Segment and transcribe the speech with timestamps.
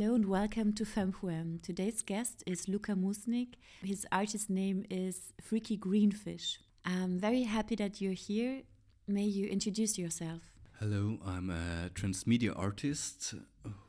[0.00, 1.60] Hello and welcome to Fempoem.
[1.60, 3.54] Today's guest is Luca Musnik.
[3.82, 6.60] His artist name is Freaky Greenfish.
[6.84, 8.62] I'm very happy that you're here.
[9.08, 10.42] May you introduce yourself?
[10.78, 13.34] Hello, I'm a transmedia artist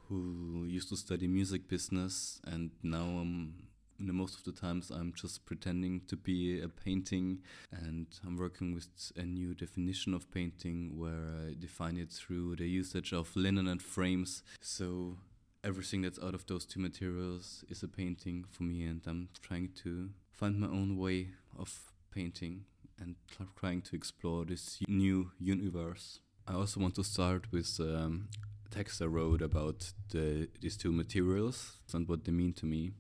[0.08, 3.68] who used to study music business, and now I'm
[4.00, 8.88] most of the times I'm just pretending to be a painting, and I'm working with
[9.16, 13.80] a new definition of painting where I define it through the usage of linen and
[13.80, 14.42] frames.
[14.60, 15.18] So
[15.64, 19.70] everything that's out of those two materials is a painting for me, and I'm trying
[19.84, 22.66] to find my own way of painting
[23.00, 23.16] and
[23.58, 26.20] trying to explore this new universe.
[26.48, 28.30] I also want to start with um,
[28.72, 32.92] text I wrote about the, these two materials and what they mean to me.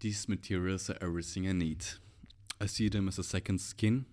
[0.00, 1.84] These materials are everything I need.
[2.60, 4.06] I see them as a second skin.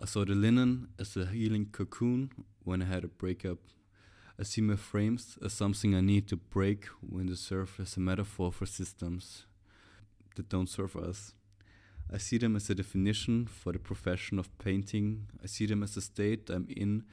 [0.00, 2.30] I saw the linen as a healing cocoon
[2.62, 3.58] when I had a breakup.
[4.38, 8.00] I see my frames as something I need to break when they serve as a
[8.00, 9.44] metaphor for systems
[10.34, 11.34] that don't serve us.
[12.12, 15.28] I see them as a definition for the profession of painting.
[15.42, 17.04] I see them as a state I'm in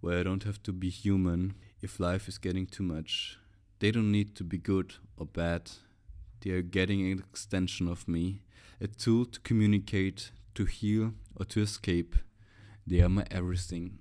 [0.00, 3.38] where I don't have to be human if life is getting too much.
[3.78, 5.70] They don't need to be good or bad.
[6.40, 8.42] They are getting an extension of me,
[8.80, 12.16] a tool to communicate, to heal, or to escape.
[12.84, 13.98] They are my everything.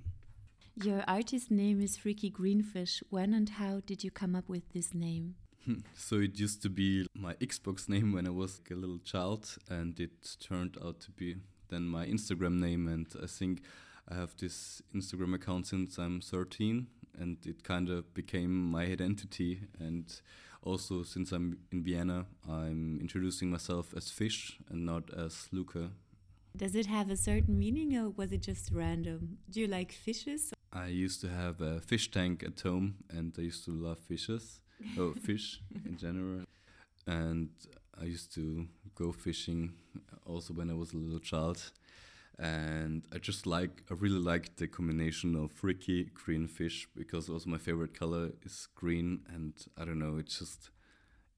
[0.75, 3.03] Your artist name is Freaky Greenfish.
[3.11, 5.35] When and how did you come up with this name?
[5.65, 5.81] Hmm.
[5.95, 9.99] So it used to be my Xbox name when I was a little child, and
[9.99, 11.35] it turned out to be
[11.69, 12.87] then my Instagram name.
[12.87, 13.61] And I think
[14.09, 16.87] I have this Instagram account since I'm 13,
[17.19, 19.67] and it kind of became my identity.
[19.79, 20.11] And
[20.63, 25.91] also, since I'm in Vienna, I'm introducing myself as Fish and not as Luca.
[26.57, 29.37] Does it have a certain meaning or was it just random?
[29.49, 30.51] Do you like fishes?
[30.73, 34.59] I used to have a fish tank at home and I used to love fishes,
[34.97, 36.45] oh, fish in general.
[37.05, 37.49] And
[37.99, 39.73] I used to go fishing
[40.25, 41.71] also when I was a little child.
[42.39, 47.49] And I just like, I really like the combination of freaky green fish because also
[47.49, 49.19] my favorite color is green.
[49.31, 50.71] And I don't know, it just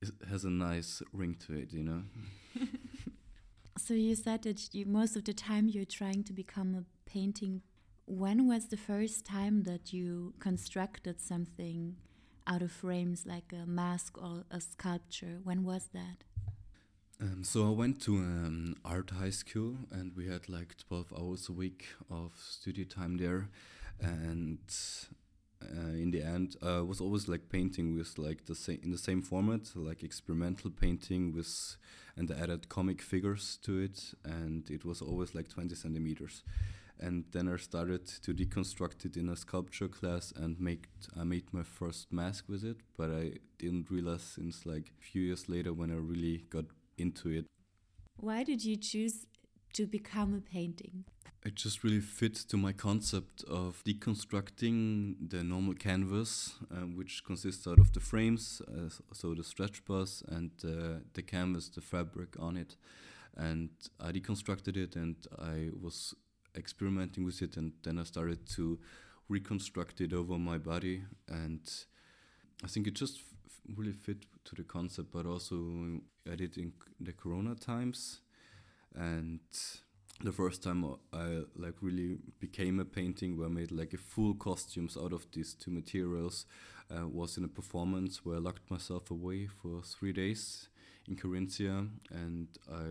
[0.02, 2.04] it has a nice ring to it, you know?
[3.78, 7.62] so you said that you, most of the time you're trying to become a painting
[8.06, 11.96] when was the first time that you constructed something
[12.48, 15.40] out of frames like a mask or a sculpture?
[15.44, 16.24] When was that?
[17.20, 21.50] Um, so I went to an art high school and we had like 12 hours
[21.50, 23.50] a week of studio time there.
[24.02, 24.60] And
[25.64, 28.98] uh, in the end, I was always like painting with like the same in the
[28.98, 31.78] same format, like experimental painting with,
[32.18, 36.44] and I added comic figures to it, and it was always like 20 centimeters
[37.00, 40.88] and then I started to deconstruct it in a sculpture class and make
[41.20, 45.22] I made my first mask with it, but I didn't realize since like a few
[45.22, 46.66] years later when I really got
[46.98, 47.46] into it.
[48.18, 49.26] Why did you choose
[49.74, 51.04] to become a painting?
[51.46, 57.68] It just really fits to my concept of deconstructing the normal canvas, uh, which consists
[57.68, 62.36] out of the frames, uh, so the stretch bars and uh, the canvas, the fabric
[62.40, 62.78] on it.
[63.38, 63.70] And
[64.00, 66.16] I deconstructed it, and I was
[66.56, 68.80] experimenting with it, and then I started to
[69.30, 71.62] reconstruct it over my body, and
[72.64, 73.20] I think it just
[73.76, 76.02] really fit to the concept, but also
[76.32, 78.20] I did in the Corona times,
[78.96, 79.40] and
[80.24, 84.34] the first time I like really became a painting where I made like a full
[84.34, 86.46] costumes out of these two materials
[86.90, 90.70] uh, was in a performance where I locked myself away for three days
[91.08, 91.90] in Carinthia.
[92.12, 92.84] And I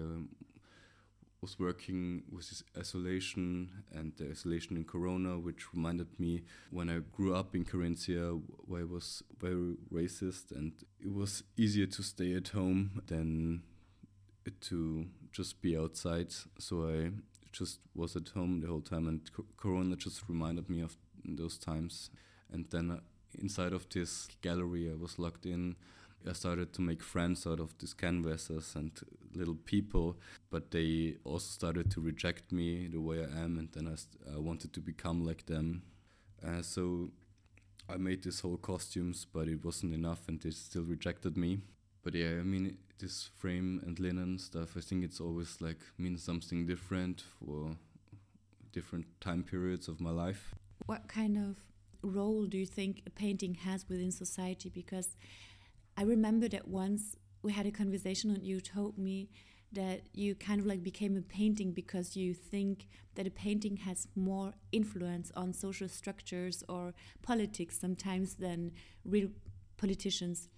[1.44, 7.00] was working with this isolation and the isolation in Corona, which reminded me when I
[7.16, 12.32] grew up in Carinthia, where I was very racist, and it was easier to stay
[12.34, 13.62] at home than
[14.68, 16.32] to just be outside.
[16.58, 17.10] So I
[17.52, 19.20] just was at home the whole time, and
[19.58, 20.96] Corona just reminded me of
[21.26, 22.08] those times.
[22.50, 23.00] And then uh,
[23.38, 25.76] inside of this gallery, I was locked in
[26.28, 28.90] I started to make friends out of these canvases and
[29.34, 30.16] little people,
[30.50, 34.38] but they also started to reject me the way I am, and then I, I
[34.38, 35.82] wanted to become like them.
[36.46, 37.10] Uh, so
[37.88, 41.60] I made this whole costumes, but it wasn't enough, and they still rejected me.
[42.02, 46.22] But yeah, I mean, this frame and linen stuff, I think it's always like means
[46.22, 47.76] something different for
[48.72, 50.54] different time periods of my life.
[50.86, 51.56] What kind of
[52.02, 54.68] role do you think a painting has within society?
[54.68, 55.16] Because
[55.96, 59.28] I remember that once we had a conversation and you told me
[59.72, 62.86] that you kind of like became a painting because you think
[63.16, 68.72] that a painting has more influence on social structures or politics sometimes than
[69.04, 69.28] real
[69.76, 70.48] politicians.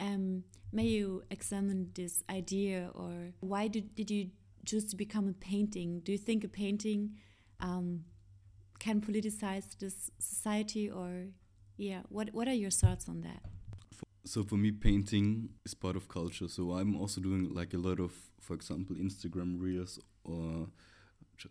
[0.00, 4.30] Um, may you examine this idea, or why did, did you
[4.64, 6.00] choose to become a painting?
[6.00, 7.12] Do you think a painting
[7.60, 8.04] um,
[8.78, 11.26] can politicize this society, or
[11.76, 13.42] yeah, what what are your thoughts on that?
[14.32, 16.48] So for me, painting is part of culture.
[16.48, 20.68] So I'm also doing like a lot of, for example, Instagram reels, or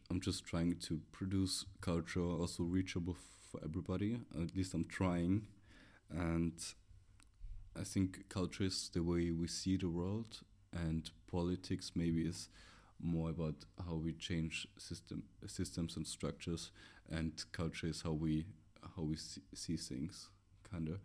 [0.10, 3.18] I'm just trying to produce culture also reachable
[3.52, 4.22] for everybody.
[4.36, 5.44] At least I'm trying,
[6.10, 6.54] and
[7.80, 10.40] I think culture is the way we see the world,
[10.74, 12.50] and politics maybe is
[13.00, 16.72] more about how we change system systems and structures,
[17.12, 18.48] and culture is how we
[18.96, 20.30] how we see, see things,
[20.72, 21.00] kind of.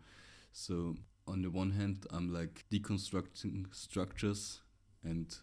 [0.53, 0.95] So
[1.27, 4.61] on the one hand, I'm like deconstructing structures,
[5.03, 5.33] and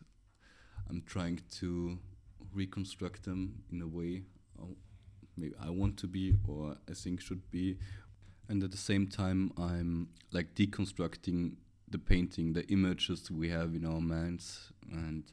[0.88, 1.98] I'm trying to
[2.52, 4.22] reconstruct them in a way
[5.36, 7.76] maybe I want to be or I think should be,
[8.48, 11.56] and at the same time I'm like deconstructing
[11.90, 15.24] the painting, the images we have in our minds, and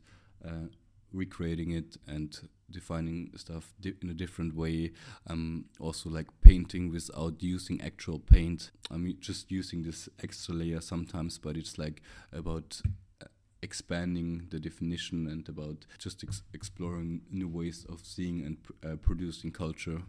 [0.46, 0.68] uh,
[1.14, 2.38] recreating it and
[2.72, 4.92] defining stuff di in a different way.
[5.28, 8.72] I'm also like painting without using actual paint.
[8.90, 12.02] I'm just using this extra layer sometimes, but it's like
[12.32, 12.82] about
[13.22, 13.28] uh,
[13.62, 18.96] expanding the definition and about just ex exploring new ways of seeing and pr uh,
[18.96, 20.02] producing culture.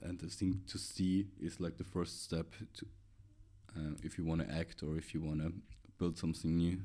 [0.00, 2.48] And I think to see is like the first step
[2.78, 2.86] to
[3.76, 5.52] uh, if you want to act or if you want to
[5.98, 6.78] build something new.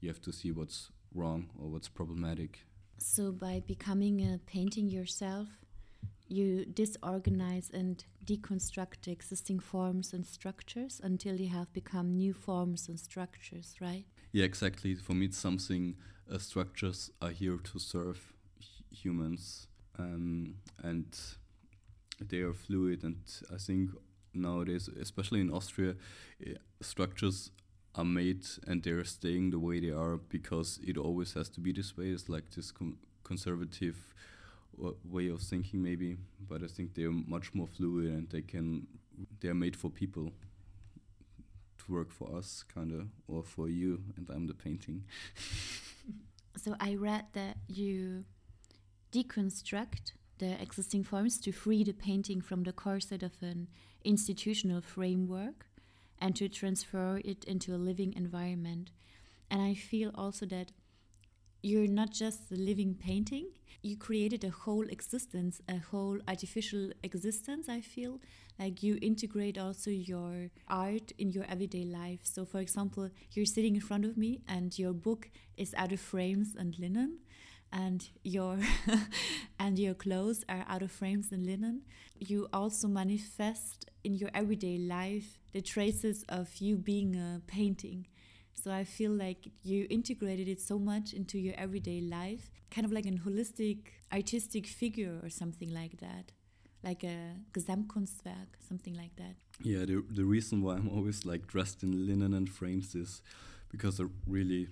[0.00, 2.60] You have to see what's wrong or what's problematic.
[2.98, 5.48] So, by becoming a painting yourself,
[6.28, 12.98] you disorganize and deconstruct existing forms and structures until you have become new forms and
[12.98, 14.04] structures, right?
[14.32, 14.94] Yeah, exactly.
[14.94, 15.94] For me, it's something
[16.30, 18.32] uh, structures are here to serve
[18.90, 21.16] humans, um, and
[22.20, 23.04] they are fluid.
[23.04, 23.18] And
[23.52, 23.90] I think
[24.34, 25.94] nowadays, especially in Austria,
[26.44, 26.50] uh,
[26.80, 27.50] structures
[27.96, 31.72] are made and they're staying the way they are because it always has to be
[31.72, 32.06] this way.
[32.06, 32.72] It's like this
[33.24, 33.96] conservative
[34.82, 36.16] uh, way of thinking, maybe.
[36.48, 38.86] But I think they're much more fluid and they can
[39.40, 40.32] they're made for people
[41.78, 45.04] to work for us, kind of, or for you, and I'm the painting.
[46.56, 48.24] so I read that you
[49.12, 53.68] deconstruct the existing forms to free the painting from the corset of an
[54.04, 55.66] institutional framework
[56.20, 58.90] and to transfer it into a living environment.
[59.50, 60.72] And I feel also that
[61.62, 63.48] you're not just a living painting,
[63.82, 68.20] you created a whole existence, a whole artificial existence, I feel.
[68.58, 72.20] Like you integrate also your art in your everyday life.
[72.22, 76.00] So, for example, you're sitting in front of me and your book is out of
[76.00, 77.18] frames and linen
[77.72, 78.58] and your
[79.58, 81.82] and your clothes are out of frames and linen
[82.18, 88.06] you also manifest in your everyday life the traces of you being a painting
[88.60, 92.92] so i feel like you integrated it so much into your everyday life kind of
[92.92, 93.78] like an holistic
[94.12, 96.32] artistic figure or something like that
[96.84, 97.18] like a
[97.52, 99.34] Gesamtkunstwerk, something like that.
[99.60, 103.22] Yeah, the, the reason why I'm always like dressed in linen and frames is
[103.70, 104.68] because I really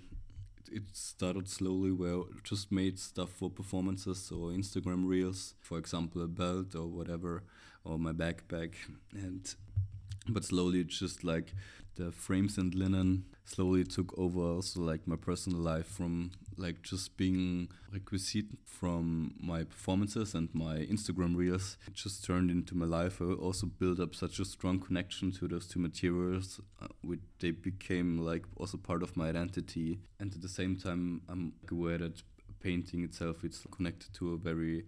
[0.70, 6.22] it started slowly where I just made stuff for performances or Instagram reels, for example,
[6.22, 7.42] a belt or whatever,
[7.84, 8.74] or my backpack.
[9.12, 9.52] And
[10.28, 11.52] but slowly just like
[11.96, 17.16] the frames and linen slowly took over also like my personal life from like just
[17.16, 21.76] being requisite from my performances and my Instagram reels.
[21.86, 23.20] It just turned into my life.
[23.20, 26.60] I also built up such a strong connection to those two materials.
[26.80, 30.00] Uh, which they became like also part of my identity.
[30.18, 32.22] And at the same time, I'm aware that
[32.60, 34.84] painting itself it's connected to a very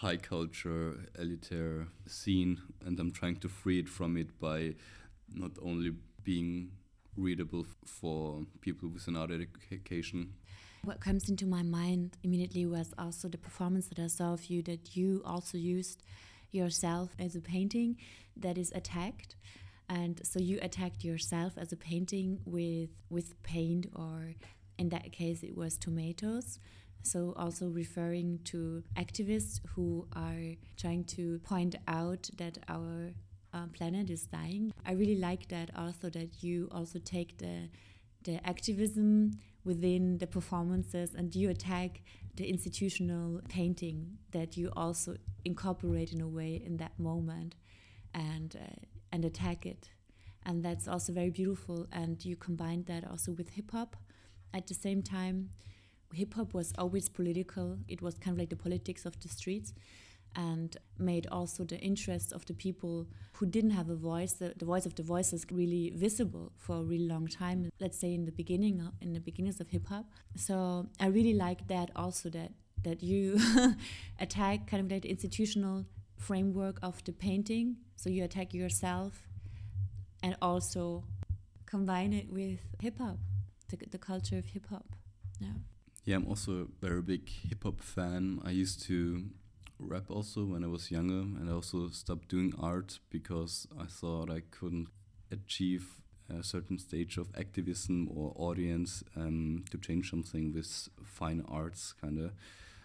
[0.00, 4.74] high culture elitaire scene and i'm trying to free it from it by
[5.34, 6.70] not only being
[7.16, 10.34] readable for people with an art education.
[10.84, 14.62] What comes into my mind immediately was also the performance that I saw of you
[14.62, 16.02] that you also used
[16.52, 17.96] yourself as a painting
[18.36, 19.34] that is attacked
[19.88, 24.34] and so you attacked yourself as a painting with with paint or
[24.78, 26.58] in that case it was tomatoes
[27.02, 33.12] so also referring to activists who are trying to point out that our
[33.54, 34.72] uh, planet is dying.
[34.84, 37.68] I really like that also that you also take the
[38.24, 42.02] the activism within the performances and you attack
[42.34, 47.54] the institutional painting that you also incorporate in a way in that moment
[48.14, 48.80] and uh,
[49.12, 49.90] and attack it
[50.44, 53.96] and that's also very beautiful and you combine that also with hip hop
[54.52, 55.50] at the same time
[56.12, 59.72] hip hop was always political it was kind of like the politics of the streets
[60.36, 64.66] and made also the interests of the people who didn't have a voice, the, the
[64.66, 67.70] voice of the voices, really visible for a really long time.
[67.80, 70.04] Let's say in the beginning, in the beginnings of hip hop.
[70.36, 72.52] So I really like that also that
[72.84, 73.40] that you
[74.20, 75.86] attack kind of that institutional
[76.18, 77.76] framework of the painting.
[77.96, 79.22] So you attack yourself,
[80.22, 81.04] and also
[81.64, 83.16] combine it with hip hop,
[83.68, 84.86] the, the culture of hip hop.
[85.40, 85.48] Yeah.
[86.06, 88.40] Yeah, I'm also a very big hip hop fan.
[88.44, 89.24] I used to
[89.80, 94.30] rap also when I was younger, and I also stopped doing art because I thought
[94.30, 94.86] I couldn't
[95.32, 101.92] achieve a certain stage of activism or audience um, to change something with fine arts,
[102.00, 102.30] kind of,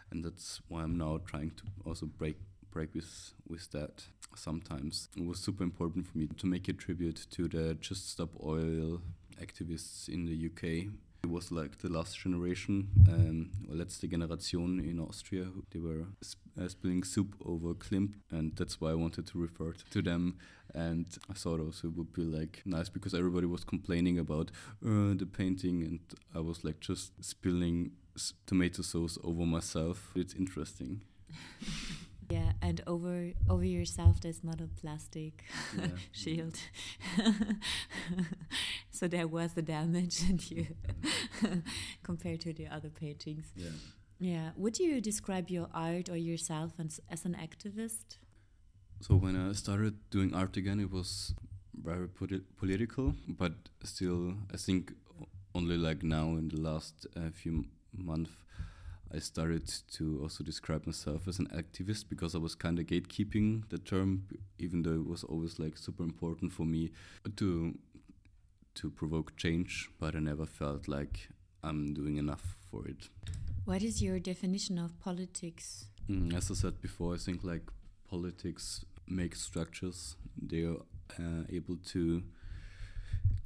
[0.10, 2.38] and that's why I'm now trying to also break
[2.72, 4.06] break with with that.
[4.36, 8.32] Sometimes it was super important for me to make a tribute to the Just Stop
[8.44, 9.02] Oil
[9.40, 10.92] activists in the UK
[11.24, 15.48] it was like the last generation, um, letzte Generation in Austria.
[15.72, 19.74] They were sp uh, spilling soup over Klimt, and that's why I wanted to refer
[19.92, 20.38] to them.
[20.74, 24.50] And I thought also it would be like nice because everybody was complaining about
[24.84, 26.00] uh, the painting, and
[26.34, 27.92] I was like just spilling
[28.48, 30.12] tomato sauce over myself.
[30.16, 31.02] It's interesting.
[32.32, 35.44] Yeah, and over over yourself, there's not a plastic
[35.78, 35.88] yeah.
[36.12, 36.58] shield.
[38.92, 40.68] so there was the damage, and you
[42.04, 43.52] compared to the other paintings.
[43.56, 43.70] Yeah.
[44.20, 44.50] Yeah.
[44.56, 48.18] Would you describe your art or yourself as, as an activist?
[49.02, 51.34] So when I started doing art again, it was
[51.74, 52.08] very
[52.58, 54.94] political, but still, I think
[55.56, 57.66] only like now in the last uh, few
[57.98, 58.32] months
[59.14, 63.70] I started to also describe myself as an activist because I was kind of gatekeeping
[63.70, 64.28] the term,
[64.58, 66.92] even though it was always like super important for me
[67.36, 67.78] to
[68.76, 69.90] to provoke change.
[70.00, 71.30] But I never felt like
[71.64, 73.10] I'm doing enough for it.
[73.66, 75.86] What is your definition of politics?
[76.10, 77.70] Mm, as I said before, I think like
[78.10, 80.16] politics make structures.
[80.42, 80.78] They are
[81.20, 82.24] uh, able to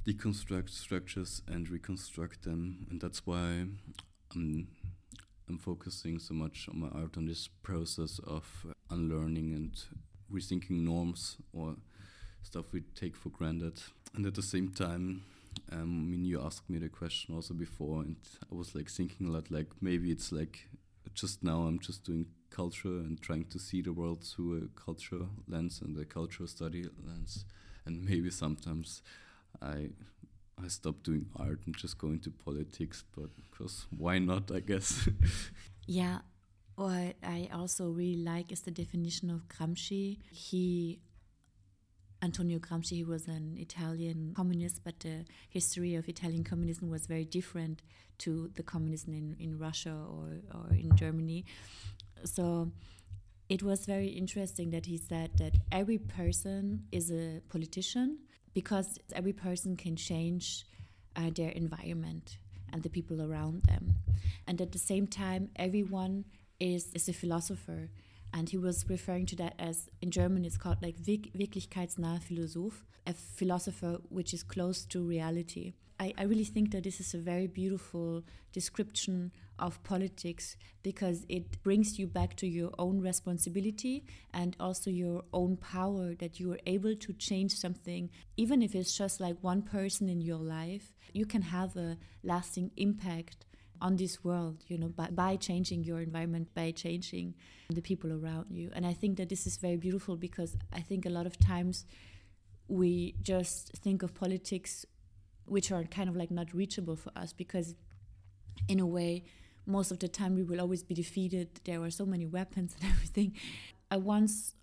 [0.06, 3.66] deconstruct structures and reconstruct them, and that's why
[4.34, 4.68] I'm
[5.48, 9.72] I'm focusing so much on my art on this process of unlearning and
[10.32, 11.76] rethinking norms or
[12.42, 13.80] stuff we take for granted.
[14.14, 15.22] And at the same time,
[15.72, 18.16] um, I mean, you asked me the question also before, and
[18.50, 20.68] I was like thinking a lot like maybe it's like
[21.14, 25.26] just now I'm just doing culture and trying to see the world through a culture
[25.48, 27.44] lens and a cultural study lens.
[27.84, 29.02] And maybe sometimes
[29.62, 29.90] I
[30.62, 35.08] I stopped doing art and just go into politics, but because why not, I guess.
[35.86, 36.18] yeah,
[36.76, 40.18] what I also really like is the definition of Gramsci.
[40.30, 41.00] He,
[42.22, 47.26] Antonio Gramsci, he was an Italian communist, but the history of Italian communism was very
[47.26, 47.82] different
[48.18, 51.44] to the communism in, in Russia or, or in Germany.
[52.24, 52.72] So
[53.48, 58.18] it was very interesting that he said that every person is a politician
[58.56, 60.64] because every person can change
[61.14, 62.38] uh, their environment
[62.72, 63.96] and the people around them.
[64.46, 66.24] And at the same time, everyone
[66.58, 67.90] is, is a philosopher.
[68.32, 73.12] And he was referring to that as, in German, it's called like Wirklichkeitsnahe Philosoph, a
[73.12, 75.74] philosopher which is close to reality.
[76.00, 78.22] I, I really think that this is a very beautiful
[78.54, 85.24] description of politics because it brings you back to your own responsibility and also your
[85.32, 89.62] own power that you are able to change something, even if it's just like one
[89.62, 90.92] person in your life.
[91.12, 93.46] You can have a lasting impact
[93.80, 97.34] on this world, you know, by, by changing your environment, by changing
[97.68, 98.70] the people around you.
[98.74, 101.84] And I think that this is very beautiful because I think a lot of times
[102.68, 104.86] we just think of politics
[105.44, 107.74] which are kind of like not reachable for us because
[108.68, 109.24] in a way
[109.66, 111.60] most of the time we will always be defeated.
[111.64, 113.34] There are so many weapons and everything.
[113.90, 114.54] I once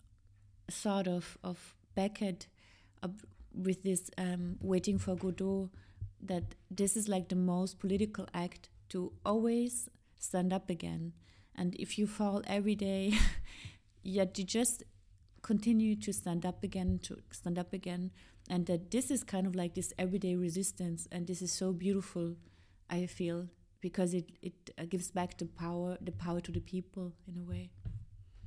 [0.72, 2.48] thought of of beckett
[3.02, 3.10] uh,
[3.54, 5.70] with this um, waiting for godot
[6.22, 11.14] that this is like the most political act to always stand up again.
[11.56, 13.14] And if you fall every day
[14.04, 14.84] yet you just
[15.42, 18.12] continue to stand up again to stand up again.
[18.50, 21.08] And that this is kind of like this everyday resistance.
[21.12, 22.36] And this is so beautiful
[22.90, 23.48] i feel
[23.84, 27.46] because it, it uh, gives back the power the power to the people in a
[27.52, 27.70] way.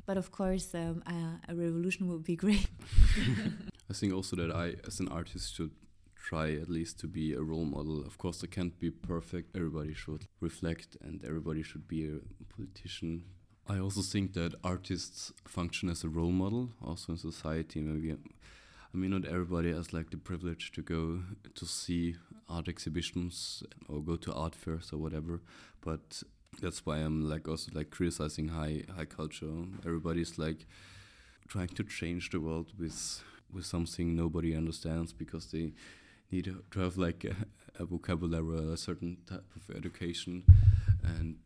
[0.07, 1.03] But of course um,
[1.49, 2.69] a revolution would be great.
[3.91, 5.75] I think also that i as an artist should
[6.29, 7.99] try at least to be a role model.
[8.11, 9.55] Of course I can't be perfect.
[9.55, 12.19] Everybody should reflect and everybody should be a
[12.57, 13.13] politician.
[13.69, 18.17] I also think that artists function as a role model also in society maybe.
[18.95, 21.21] I mean, not everybody has like the privilege to go
[21.55, 22.17] to see
[22.49, 25.41] art exhibitions or go to art fairs or whatever.
[25.81, 26.23] But
[26.61, 29.53] that's why I'm like also like criticizing high high culture.
[29.85, 30.67] Everybody's like
[31.49, 33.23] trying to change the world with
[33.53, 35.73] with something nobody understands because they
[36.31, 37.37] need to have like a,
[37.83, 40.43] a vocabulary, a certain type of education,
[41.03, 41.37] and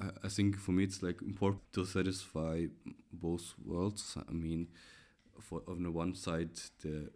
[0.00, 2.66] I, I think for me it's like important to satisfy
[3.12, 4.16] both worlds.
[4.28, 4.68] I mean,
[5.40, 6.50] for on the one side
[6.82, 7.10] the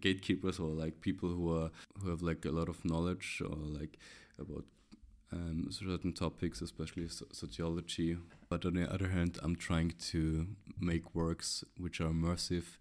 [0.00, 3.98] gatekeepers or like people who are who have like a lot of knowledge or like
[4.38, 4.64] about
[5.32, 8.18] um, certain topics, especially so sociology.
[8.48, 10.46] But on the other hand, I'm trying to
[10.78, 12.76] make works which are immersive.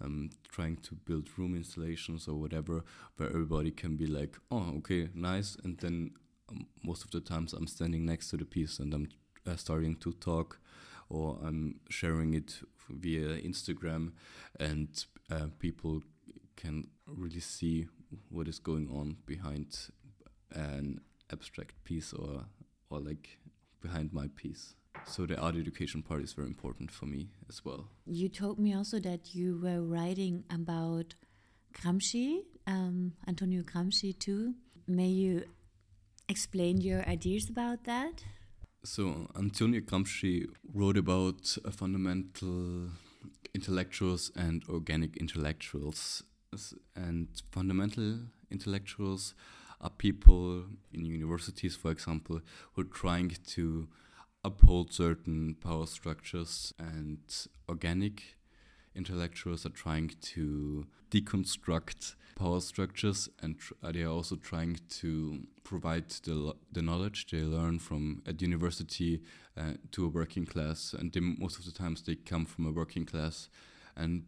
[0.00, 2.84] I'm trying to build room installations or whatever,
[3.16, 6.12] where everybody can be like, "Oh, okay, nice," and then
[6.48, 9.08] um, most of the times I'm standing next to the piece and I'm
[9.46, 10.58] uh, starting to talk,
[11.12, 14.12] or I'm sharing it via Instagram,
[14.58, 14.88] and
[15.30, 16.02] uh, people
[16.56, 17.86] can really see
[18.30, 19.88] what is going on behind
[20.54, 21.00] an
[21.30, 22.44] abstract piece or
[22.90, 23.38] or like
[23.80, 24.74] behind my piece.
[25.06, 27.88] So the art education part is very important for me as well.
[28.06, 31.14] You told me also that you were writing about
[31.74, 34.54] Gramsci, um, Antonio Gramsci too.
[34.86, 35.44] May you
[36.28, 38.24] explain your ideas about that?
[38.84, 42.88] So Antonio Gramsci wrote about uh, fundamental
[43.54, 46.24] intellectuals and organic intellectuals.
[46.96, 48.18] And fundamental
[48.50, 49.34] intellectuals
[49.80, 52.40] are people in universities, for example,
[52.72, 53.86] who are trying to
[54.42, 57.20] uphold certain power structures, and
[57.68, 58.36] organic
[58.96, 66.08] intellectuals are trying to deconstruct power structures, and tr- they are also trying to provide
[66.24, 69.22] the, the knowledge they learn from at university
[69.56, 70.94] uh, to a working class.
[70.98, 73.48] And they, most of the times they come from a working class.
[73.96, 74.24] And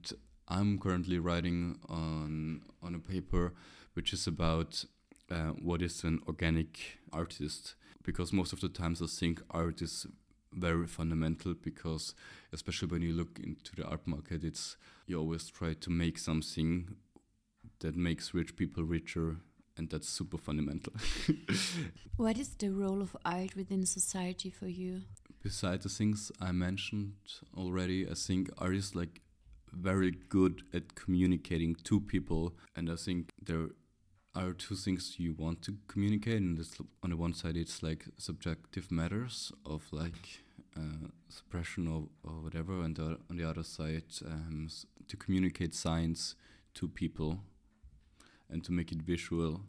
[0.49, 3.55] I'm currently writing on on a paper
[3.95, 4.85] which is about
[5.31, 10.07] uh, what is an organic artist because most of the times I think art is
[10.53, 12.15] very fundamental because
[12.53, 16.97] especially when you look into the art market it's you always try to make something
[17.85, 19.37] that makes rich people richer
[19.77, 20.93] and that's super fundamental.
[22.17, 25.03] What is the role of art within society for you?
[25.43, 27.13] Besides the things i mentioned
[27.55, 29.21] already i think art is like
[29.73, 33.67] very good at communicating to people and i think there
[34.35, 38.07] are two things you want to communicate and it's on the one side it's like
[38.17, 40.43] subjective matters of like
[40.77, 44.69] uh, suppression or, or whatever and the, on the other side um,
[45.07, 46.37] to communicate science
[46.73, 47.41] to people
[48.55, 49.61] and to make it visual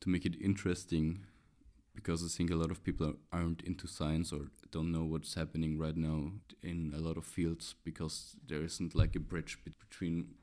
[0.00, 1.24] to make it interesting
[1.94, 5.78] because I think a lot of people aren't into science or don't know what's happening
[5.78, 10.34] right now in a lot of fields because there isn't like a bridge between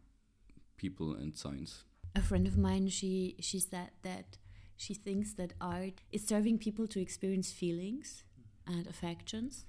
[0.78, 1.84] people and science.
[2.16, 4.38] A friend of mine she she said that
[4.78, 8.24] she thinks that art is serving people to experience feelings
[8.66, 9.66] and affections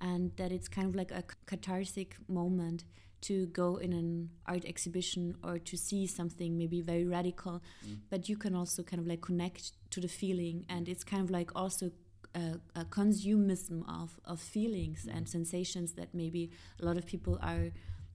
[0.00, 2.84] and that it's kind of like a cathartic moment
[3.26, 7.96] to go in an art exhibition or to see something maybe very radical mm.
[8.10, 11.30] but you can also kind of like connect to the feeling and it's kind of
[11.30, 11.90] like also
[12.36, 15.16] a, a consumism of, of feelings mm.
[15.16, 17.70] and sensations that maybe a lot of people are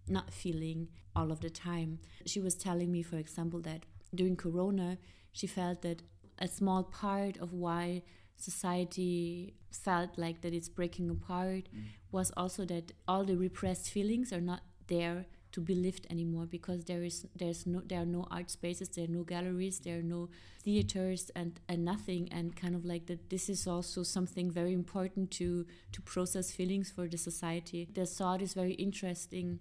[0.08, 2.00] not feeling all of the time.
[2.26, 4.98] She was telling me, for example, that during Corona,
[5.32, 6.02] she felt that
[6.40, 8.04] a small part of why
[8.36, 11.84] society felt like that it's breaking apart mm.
[12.12, 16.86] was also that all the repressed feelings are not there to be lived anymore because
[16.86, 20.10] there is there's no there are no art spaces there are no galleries there are
[20.12, 20.30] no
[20.64, 25.30] theaters and and nothing and kind of like that this is also something very important
[25.40, 29.60] to to process feelings for the society the thought is very interesting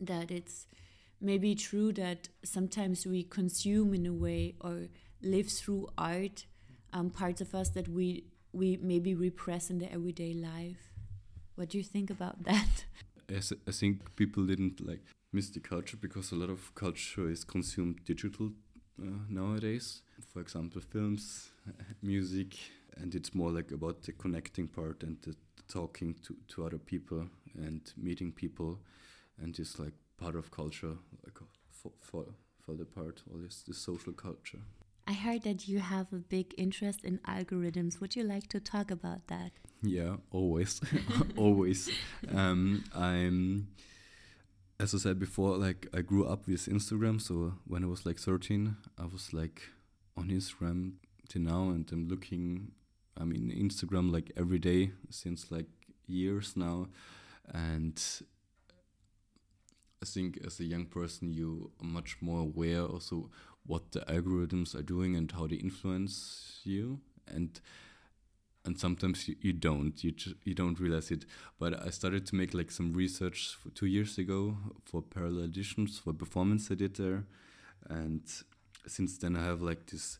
[0.00, 0.66] that it's
[1.20, 4.86] maybe true that sometimes we consume in a way or
[5.22, 6.46] live through art
[6.92, 10.92] um, parts of us that we we maybe repress in the everyday life.
[11.54, 12.84] What do you think about that?
[13.30, 18.04] I think people didn't like miss the culture because a lot of culture is consumed
[18.04, 18.52] digital
[19.00, 20.02] uh, nowadays.
[20.32, 21.50] For example, films,
[22.02, 22.58] music,
[22.96, 26.78] and it's more like about the connecting part and the, the talking to, to other
[26.78, 28.78] people and meeting people
[29.40, 31.38] and it's like part of culture, like
[31.70, 32.24] for for
[32.60, 34.60] for the part, all this this social culture.
[35.08, 37.98] I heard that you have a big interest in algorithms.
[37.98, 39.52] Would you like to talk about that?
[39.82, 40.82] Yeah, always,
[41.36, 41.88] always.
[42.30, 43.68] Um, I'm,
[44.78, 47.22] as I said before, like I grew up with Instagram.
[47.22, 49.62] So when I was like 13, I was like
[50.14, 52.72] on Instagram till now, and I'm looking.
[53.16, 55.68] I mean, Instagram like every day since like
[56.06, 56.88] years now,
[57.54, 57.98] and
[60.02, 63.30] I think as a young person, you are much more aware also
[63.68, 67.00] what the algorithms are doing and how they influence you.
[67.28, 67.60] And
[68.64, 70.02] and sometimes you, you don't.
[70.02, 70.12] You
[70.44, 71.24] you don't realize it.
[71.60, 76.12] But i started to make like some research two years ago for parallel editions for
[76.12, 77.24] performance editor.
[77.88, 78.22] And
[78.86, 80.18] since then i have like this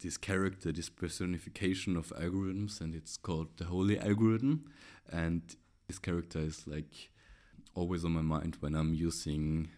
[0.00, 4.64] this character this personification of algorithms and it's called the holy algorithm.
[5.10, 5.42] And
[5.86, 7.10] this character is like
[7.74, 9.68] always on my mind when i'm using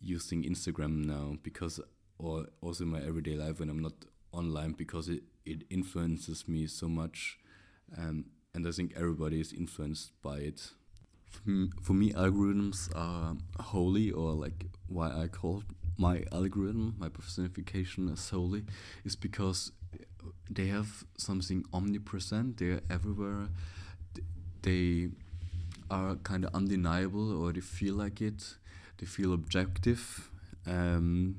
[0.00, 1.80] using instagram now because
[2.18, 3.92] or also in my everyday life when i'm not
[4.32, 7.38] online because it, it influences me so much
[7.96, 10.70] um, and i think everybody is influenced by it.
[11.82, 15.62] For me, algorithms are holy or like why i call
[15.98, 18.64] my algorithm my personification as holy
[19.04, 19.72] is because
[20.50, 23.48] they have something omnipresent they're everywhere
[24.62, 25.08] they
[25.90, 28.56] are kind of undeniable or they feel like it
[28.98, 30.30] they feel objective
[30.66, 31.36] um,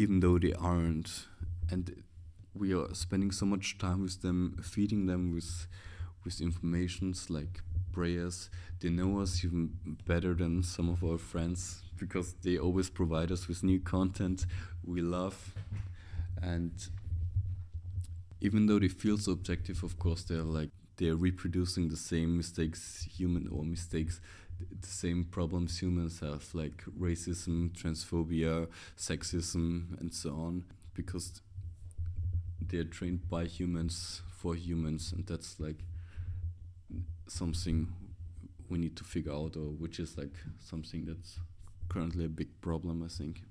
[0.00, 1.26] even though they aren't
[1.70, 2.02] and
[2.54, 5.66] we are spending so much time with them, feeding them with
[6.24, 7.60] with informations like
[7.92, 8.48] prayers.
[8.80, 9.70] They know us even
[10.06, 14.46] better than some of our friends because they always provide us with new content
[14.84, 15.54] we love.
[16.42, 16.72] And
[18.40, 23.06] even though they feel so objective, of course, they're like they're reproducing the same mistakes
[23.18, 24.20] human or mistakes
[24.80, 31.40] the same problems humans have like racism transphobia sexism and so on because
[32.70, 35.84] they're trained by humans for humans, and that's like
[37.26, 37.92] something
[38.68, 41.38] we need to figure out, or which is like something that's
[41.88, 43.42] currently a big problem, I think.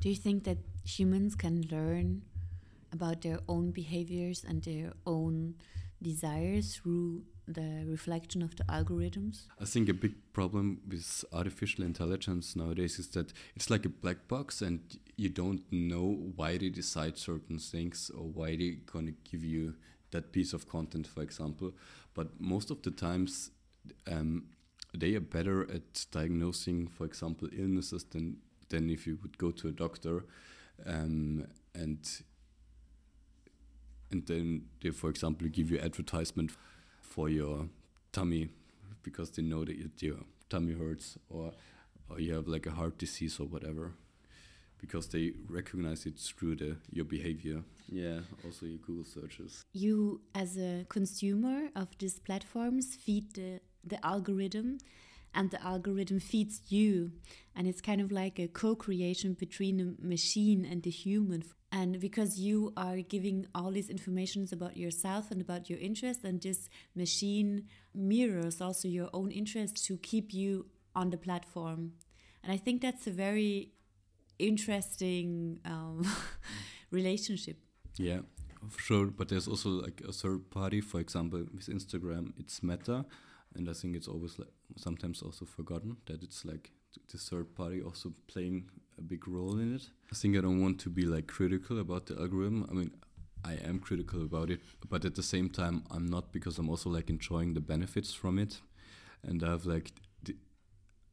[0.00, 2.22] Do you think that humans can learn
[2.92, 5.54] about their own behaviors and their own
[6.02, 9.46] desires through the reflection of the algorithms?
[9.60, 14.28] I think a big problem with artificial intelligence nowadays is that it's like a black
[14.28, 14.80] box and
[15.16, 19.74] you don't know why they decide certain things or why they're going to give you
[20.10, 21.72] that piece of content, for example.
[22.14, 23.50] But most of the times,
[24.10, 24.44] um,
[24.96, 29.68] they are better at diagnosing, for example, illnesses than, than if you would go to
[29.68, 30.24] a doctor
[30.86, 32.22] um, and
[34.10, 36.52] and then they, for example, give you advertisement
[37.08, 37.68] for your
[38.12, 38.48] tummy
[39.02, 40.16] because they know that your
[40.48, 41.52] tummy hurts or
[42.10, 43.92] or you have like a heart disease or whatever
[44.80, 47.62] because they recognize it through the your behavior.
[47.88, 49.64] Yeah also your google searches.
[49.72, 54.78] You as a consumer of these platforms feed the the algorithm
[55.34, 57.12] and the algorithm feeds you.
[57.54, 61.42] And it's kind of like a co-creation between the machine and the human.
[61.70, 66.40] And because you are giving all these informations about yourself and about your interest and
[66.40, 67.64] this machine
[67.94, 71.92] mirrors also your own interests to keep you on the platform.
[72.42, 73.72] And i think that's a very
[74.38, 76.06] interesting um,
[76.90, 77.58] relationship.
[77.98, 78.20] Yeah
[78.68, 79.06] for sure.
[79.06, 83.04] But there's also like a third party for example with instagram it's meta
[83.54, 86.70] and i think it's always like sometimes also forgotten that it's like
[87.10, 89.82] the third party also playing a big role in it.
[90.10, 92.66] I think I don't want to be like critical about the algorithm.
[92.70, 92.90] I mean,
[93.44, 96.90] I am critical about it, but at the same time, I'm not because I'm also
[96.90, 98.60] like enjoying the benefits from it,
[99.22, 99.92] and I have like.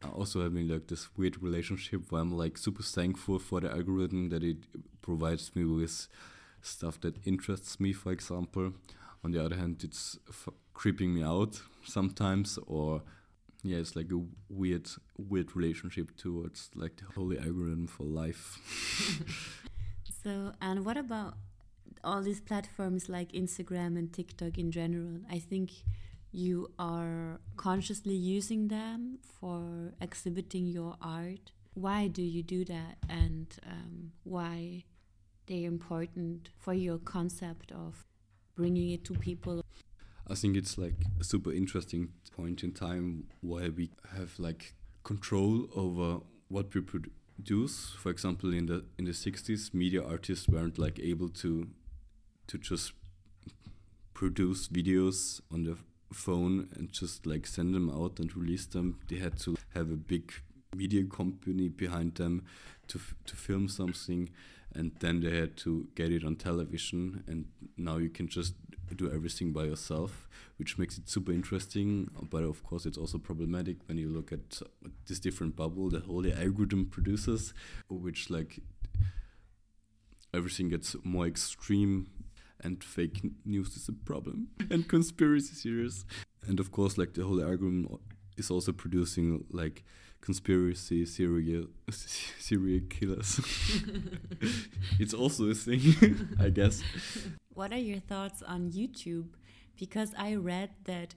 [0.03, 4.29] I also having like this weird relationship where I'm like super thankful for the algorithm
[4.29, 4.57] that it
[5.01, 6.07] provides me with
[6.61, 8.73] stuff that interests me, for example.
[9.25, 10.19] On the other hand, it's
[10.75, 13.01] creeping me out sometimes, or
[13.63, 18.59] yeah, it's like a weird, weird relationship towards like the holy algorithm for life.
[20.23, 21.33] so, and what about
[22.03, 25.21] all these platforms like Instagram and TikTok in general?
[25.31, 25.71] I think
[26.31, 31.51] you are consciously using them for exhibiting your art.
[31.73, 34.83] Why do you do that, and um, why
[35.47, 38.05] they're important for your concept of
[38.55, 39.63] bringing it to people?
[40.27, 45.67] I think it's like a super interesting point in time where we have like control
[45.75, 47.93] over what we produce.
[47.99, 51.67] For example, in the in the 60s, media artists weren't like able to
[52.47, 52.93] to just
[54.13, 55.77] produce videos on the
[56.13, 58.99] phone and just like send them out and release them.
[59.09, 60.31] They had to have a big
[60.75, 62.45] media company behind them
[62.87, 64.29] to to film something
[64.75, 67.45] and then they had to get it on television and
[67.77, 68.53] now you can just
[68.95, 72.09] do everything by yourself, which makes it super interesting.
[72.29, 74.61] But of course, it's also problematic when you look at
[75.07, 77.53] this different bubble that whole algorithm produces,
[77.89, 78.59] which like
[80.33, 82.07] everything gets more extreme
[82.61, 86.05] and fake news is a problem and conspiracy theories
[86.47, 87.99] and of course like the whole algorithm
[88.37, 89.83] is also producing like
[90.21, 93.39] conspiracy serial serial killers
[94.99, 95.81] it's also a thing
[96.39, 96.81] i guess
[97.55, 99.29] what are your thoughts on YouTube?
[99.77, 101.15] because I read that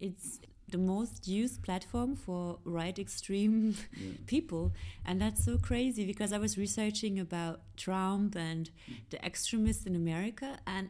[0.00, 4.12] it's the most used platform for right extreme yeah.
[4.26, 4.72] people
[5.04, 8.70] and that's so crazy because i was researching about trump and
[9.10, 10.88] the extremists in america and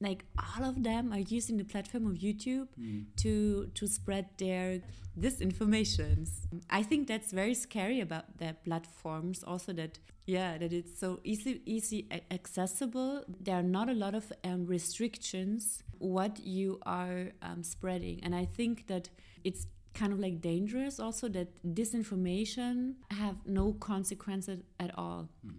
[0.00, 3.04] like all of them are using the platform of youtube mm.
[3.16, 4.80] to to spread their
[5.20, 6.46] disinformations.
[6.70, 11.62] I think that's very scary about their platforms also that yeah that it's so easy
[11.66, 13.24] easy accessible.
[13.40, 18.20] There are not a lot of um, restrictions what you are um, spreading.
[18.22, 19.10] And i think that
[19.44, 25.28] it's kind of like dangerous also that disinformation have no consequences at all.
[25.44, 25.52] Mm.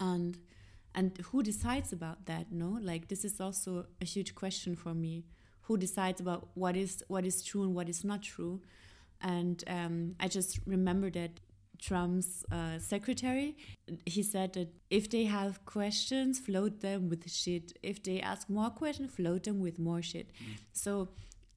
[0.00, 0.38] and
[0.96, 2.78] and who decides about that no?
[2.80, 5.24] Like this is also a huge question for me
[5.64, 8.60] who decides about what is what is true and what is not true.
[9.20, 11.40] And um, i just remember that
[11.80, 13.56] trump's uh, secretary
[14.06, 17.76] he said that if they have questions float them with shit.
[17.82, 20.28] If they ask more questions float them with more shit.
[20.28, 20.58] Mm.
[20.72, 21.08] so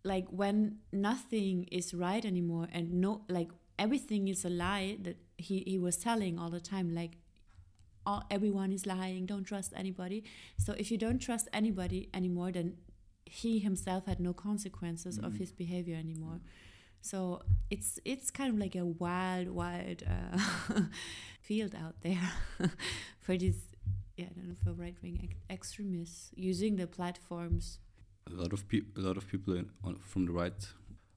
[0.03, 5.63] like when nothing is right anymore and no like everything is a lie that he,
[5.67, 7.17] he was telling all the time like
[8.05, 10.23] all, everyone is lying don't trust anybody.
[10.57, 12.77] So if you don't trust anybody anymore then
[13.29, 15.39] he himself had no consequences mm of mm-hmm.
[15.39, 16.39] his behavior anymore
[17.01, 20.37] so it's it's kind of like a wild wild uh,
[21.41, 22.29] field out there
[23.19, 23.61] for these
[24.15, 27.79] yeah i don't know for right-wing ex extremists using the platforms
[28.31, 30.67] a lot of people a lot of people in, on, from the right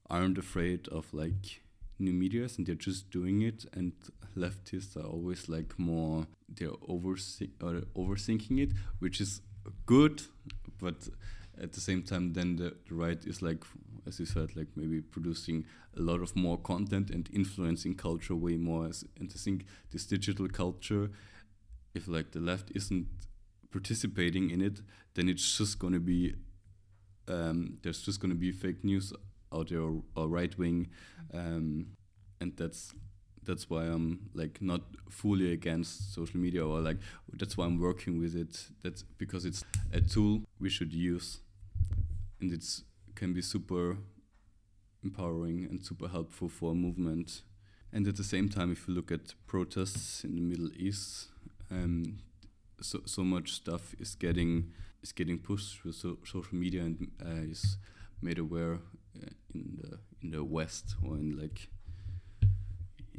[0.09, 1.61] aren't afraid of like
[1.99, 3.93] new medias and they're just doing it and
[4.35, 6.99] leftists are always like more they're or
[7.95, 9.41] overthinking it, which is
[9.85, 10.21] good,
[10.79, 11.07] but
[11.59, 13.63] at the same time, then the, the right is like,
[14.07, 15.65] as you said, like maybe producing
[15.97, 18.87] a lot of more content and influencing culture way more.
[18.87, 21.09] As, and I think this digital culture,
[21.93, 23.07] if like the left isn't
[23.71, 24.81] participating in it,
[25.15, 26.35] then it's just going to be
[27.27, 29.13] um, there's just going to be fake news
[29.53, 30.89] out there or, or right wing,
[31.33, 31.87] um,
[32.39, 32.93] and that's
[33.43, 36.97] that's why I'm like not fully against social media or like
[37.33, 38.67] that's why I'm working with it.
[38.83, 41.39] That's because it's a tool we should use,
[42.39, 42.83] and it's
[43.15, 43.97] can be super
[45.03, 47.41] empowering and super helpful for a movement.
[47.93, 51.27] And at the same time, if you look at protests in the Middle East,
[51.69, 52.19] um,
[52.79, 57.49] so so much stuff is getting is getting pushed through so social media and uh,
[57.49, 57.77] is
[58.21, 58.79] made aware
[59.15, 61.69] uh, in the in the West or in like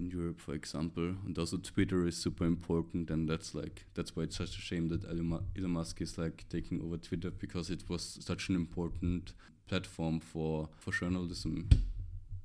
[0.03, 1.15] in Europe, for example.
[1.27, 4.89] And also Twitter is super important, and that's like that's why it's such a shame
[4.89, 9.33] that Elon Musk is like taking over Twitter because it was such an important
[9.69, 11.69] platform for for journalism.
[11.71, 11.79] Yeah.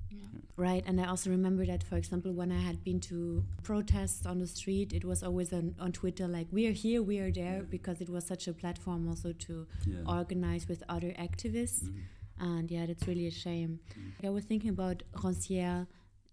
[0.09, 0.39] Yeah.
[0.55, 4.39] Right, and I also remember that, for example, when I had been to protests on
[4.39, 7.57] the street, it was always on, on Twitter like, we are here, we are there,
[7.57, 7.69] yeah.
[7.69, 9.67] because it was such a platform also to
[10.07, 11.83] organize with other activists.
[11.83, 12.49] Mm -hmm.
[12.49, 13.67] And yeah, that's really a shame.
[13.67, 14.27] Mm -hmm.
[14.27, 15.85] I was thinking about Rancière,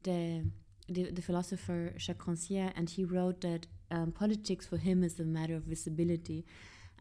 [0.02, 0.44] the
[0.88, 5.24] the, the philosopher Jacques Rancière, and he wrote that um, politics for him is a
[5.24, 6.44] matter of visibility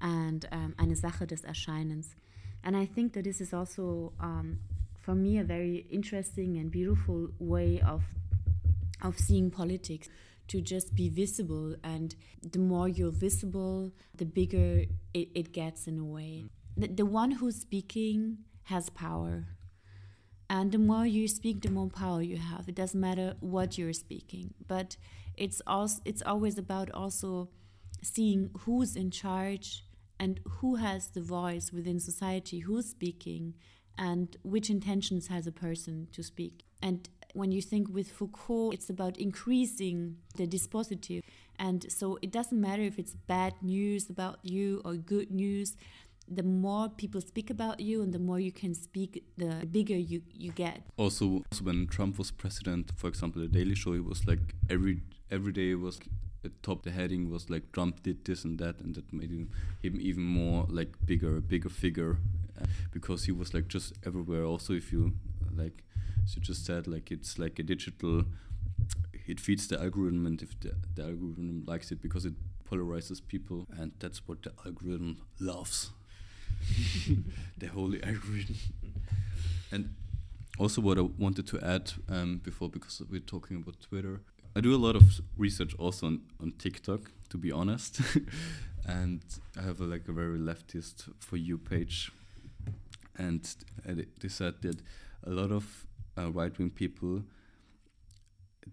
[0.02, 2.16] and um, eine Sache des Erscheinens.
[2.64, 4.60] And I think that this is also, um,
[5.02, 8.04] for me, a very interesting and beautiful way of
[9.02, 10.08] of seeing politics
[10.48, 11.76] to just be visible.
[11.84, 16.46] And the more you're visible the bigger it, it gets in a way.
[16.78, 19.46] The, the one who's speaking has power
[20.50, 22.68] and the more you speak the more power you have.
[22.68, 24.54] It doesn't matter what you're speaking.
[24.68, 24.98] But
[25.36, 27.50] it's also it's always about also
[28.02, 29.86] seeing who's in charge
[30.20, 33.54] and who has the voice within society who's speaking
[33.98, 36.64] and which intentions has a person to speak.
[36.82, 41.24] And when you think with Foucault it's about increasing the dispositive.
[41.58, 45.76] And so it doesn't matter if it's bad news about you or good news
[46.28, 50.22] the more people speak about you and the more you can speak the bigger you
[50.34, 50.84] you get.
[50.98, 55.52] Also, when trump was president for example the daily show it was like every every
[55.52, 56.00] day was
[56.42, 59.50] the top the heading was like trump did this and that and that made him,
[59.82, 62.18] him even more like bigger bigger figure
[62.62, 64.44] uh, because he was like just everywhere.
[64.44, 65.14] Also if you
[65.56, 65.84] like
[66.24, 68.24] as you just said like it's like a digital
[69.26, 72.34] it feeds the algorithm and if the, the algorithm likes it because it
[72.70, 75.92] polarizes people and that's what the algorithm loves
[77.58, 78.56] the holy algorithm.
[79.72, 79.90] and
[80.60, 84.22] also, what I wanted to add um, before, because we're talking about Twitter,
[84.56, 88.02] I do a lot of research also on, on TikTok, to be honest.
[88.86, 89.22] and
[89.58, 92.12] I have a, like a very leftist for you page.
[93.18, 93.48] And
[93.86, 94.78] they said that
[95.26, 97.24] a lot of uh, right wing people,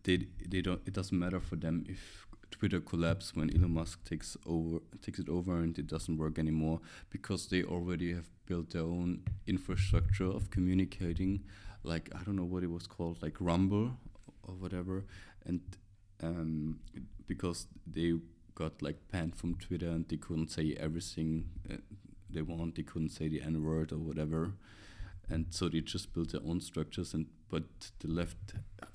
[0.05, 2.27] they, they don't, it doesn't matter for them if
[2.61, 6.79] Twitter collapse when Elon Musk takes over takes it over and it doesn't work anymore
[7.09, 11.43] because they already have built their own infrastructure of communicating
[11.85, 13.93] like I don't know what it was called like Rumble
[14.43, 15.07] or whatever.
[15.47, 15.63] And
[16.23, 16.81] um,
[17.27, 18.13] because they
[18.55, 21.77] got like banned from Twitter and they couldn't say everything uh,
[22.29, 24.53] they want they couldn't say the N word or whatever.
[25.31, 27.65] And so they just built their own structures and but
[28.01, 28.53] the left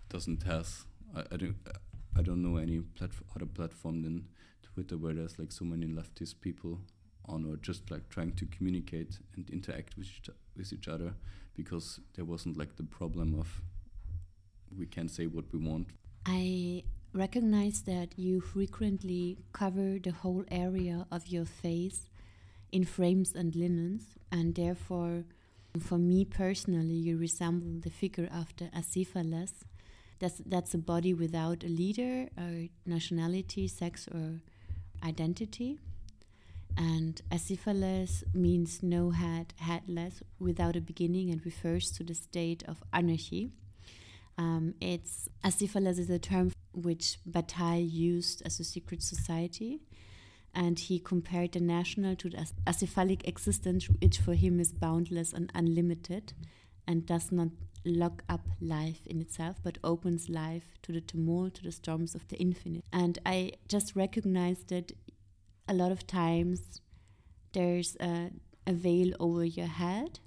[0.08, 1.56] doesn't has I, I don't
[2.18, 4.28] I don't know any platf other platform than
[4.64, 6.80] Twitter where there's like so many leftist people
[7.28, 11.14] on or just like trying to communicate and interact with each, with each other
[11.56, 13.62] because there wasn't like the problem of
[14.78, 15.88] we can't say what we want.
[16.26, 22.10] I recognize that you frequently cover the whole area of your face
[22.72, 25.24] in frames and linens and therefore
[25.80, 29.64] for me personally, you resemble the figure of the Aciphanes.
[30.20, 34.42] That's, that's a body without a leader, or nationality, sex, or
[35.04, 35.80] identity.
[36.78, 42.84] And Aciphanes means no head, headless, without a beginning, and refers to the state of
[42.94, 43.52] anarchy.
[44.38, 49.80] Um, it's Aciphanes is a term which Bataille used as a secret society
[50.56, 55.52] and he compared the national to the acephalic existence, which for him is boundless and
[55.54, 56.34] unlimited,
[56.88, 57.50] and does not
[57.86, 62.28] lock up life in itself, but opens life to the tumult, to the storms of
[62.28, 62.84] the infinite.
[62.92, 64.92] And I just recognize that
[65.68, 66.82] a lot of times
[67.54, 68.32] there's a,
[68.68, 70.20] a veil over your head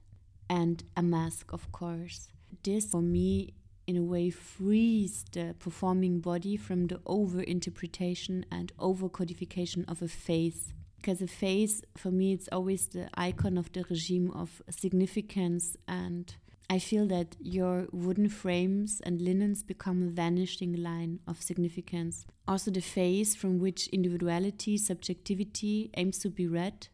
[0.49, 2.29] and a mask, of course.
[2.62, 3.55] This, for me,
[3.87, 10.03] in a way frees the performing body from the over interpretation and over codification of
[10.03, 14.61] a face because a face for me it's always the icon of the regime of
[14.68, 16.37] significance and
[16.70, 22.26] I feel that your wooden frames and linens become a vanishing line of significance.
[22.46, 26.88] Also, the face from which individuality, subjectivity aims to be read,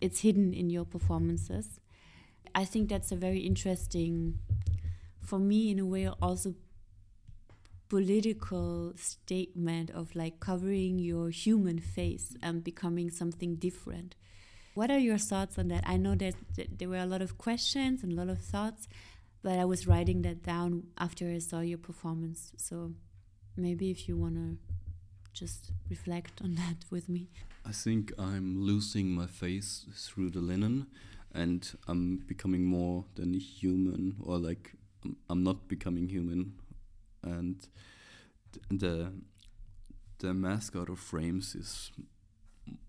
[0.00, 1.80] it's hidden in your performances.
[2.54, 4.38] I think that's a very interesting
[5.20, 6.54] for me in a way also
[7.88, 14.14] political statement of like covering your human face and becoming something different
[14.74, 16.34] what are your thoughts on that i know that
[16.78, 18.88] there were a lot of questions and a lot of thoughts
[19.46, 20.70] but i was writing that down
[21.06, 22.76] after i saw your performance so
[23.56, 24.48] maybe if you want to
[25.40, 27.28] just reflect on that with me
[27.64, 29.70] i think i'm losing my face
[30.04, 30.86] through the linen
[31.32, 36.54] and i'm becoming more than human or like um, I'm not becoming human,
[37.22, 37.56] and
[38.70, 39.12] the
[40.18, 41.92] the mask out of frames is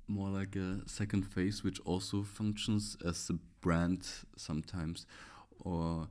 [0.08, 5.06] more like a second face, which also functions as a brand sometimes.
[5.60, 6.08] Or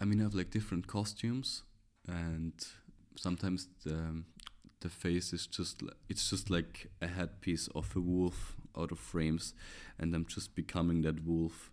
[0.00, 1.62] I mean, I have like different costumes,
[2.08, 2.52] and
[3.16, 4.22] sometimes the
[4.80, 9.54] the face is just it's just like a headpiece of a wolf out of frames,
[9.98, 11.70] and I'm just becoming that wolf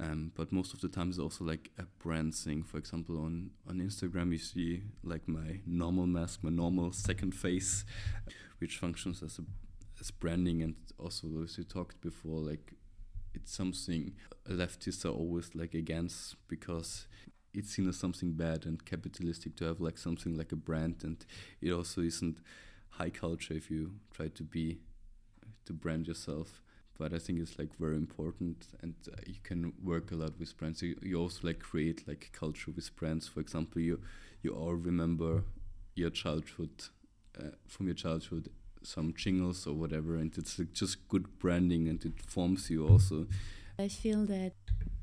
[0.00, 2.62] um, but most of the time it's also like a brand thing.
[2.62, 7.84] For example, on, on Instagram you see like my normal mask, my normal second face,
[8.58, 9.42] which functions as a
[10.00, 12.74] as branding and also as you talked before, like
[13.34, 14.14] it's something
[14.48, 17.08] leftists are always like against because
[17.54, 21.24] it's seen as something bad and capitalistic to have like something like a brand and
[21.60, 22.38] it also isn't
[22.90, 24.78] high culture if you try to be
[25.64, 26.60] to brand yourself
[26.98, 30.56] but I think it's like very important, and uh, you can work a lot with
[30.56, 30.82] brands.
[30.82, 33.28] You, you also like create like culture with brands.
[33.28, 34.00] For example, you
[34.42, 35.44] you all remember
[35.94, 36.70] your childhood
[37.38, 38.48] uh, from your childhood
[38.82, 43.26] some jingles or whatever, and it's like just good branding, and it forms you also.
[43.78, 44.54] I feel that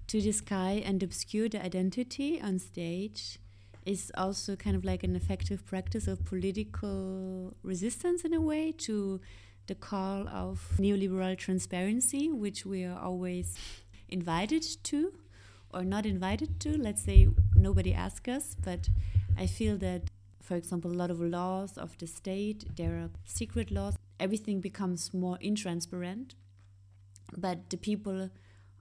[0.07, 3.39] to disguise and obscure the identity on stage
[3.85, 9.21] is also kind of like an effective practice of political resistance in a way to
[9.67, 13.55] the call of neoliberal transparency, which we are always
[14.09, 15.13] invited to
[15.73, 16.77] or not invited to.
[16.77, 18.89] Let's say nobody asks us, but
[19.37, 20.09] I feel that,
[20.41, 25.13] for example, a lot of laws of the state, there are secret laws, everything becomes
[25.13, 26.31] more intransparent,
[27.37, 28.29] but the people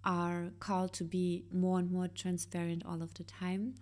[0.04, 3.74] are called to be more and more transparent all of the time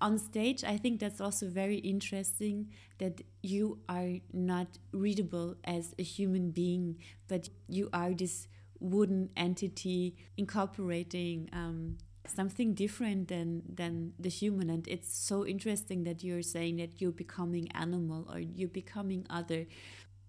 [0.00, 6.02] on stage, I think that's also very interesting that you are not readable as a
[6.02, 6.96] human being,
[7.28, 8.48] but you are this
[8.78, 14.70] wooden entity incorporating um, something different than than the human.
[14.70, 19.66] And it's so interesting that you're saying that you're becoming animal or you're becoming other.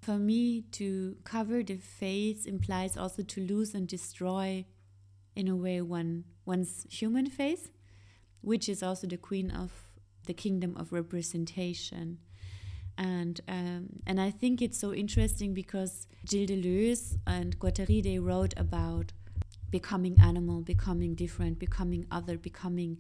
[0.02, 4.66] For me, to cover the face implies also to lose and destroy,
[5.36, 7.70] in a way, one one's human face
[8.42, 9.72] which is also the queen of
[10.26, 12.18] the kingdom of representation.
[12.98, 18.54] and um, and I think it's so interesting because Gilles Deleuze and Guattari they wrote
[18.58, 19.14] about
[19.70, 22.98] becoming animal, becoming different, becoming other, becoming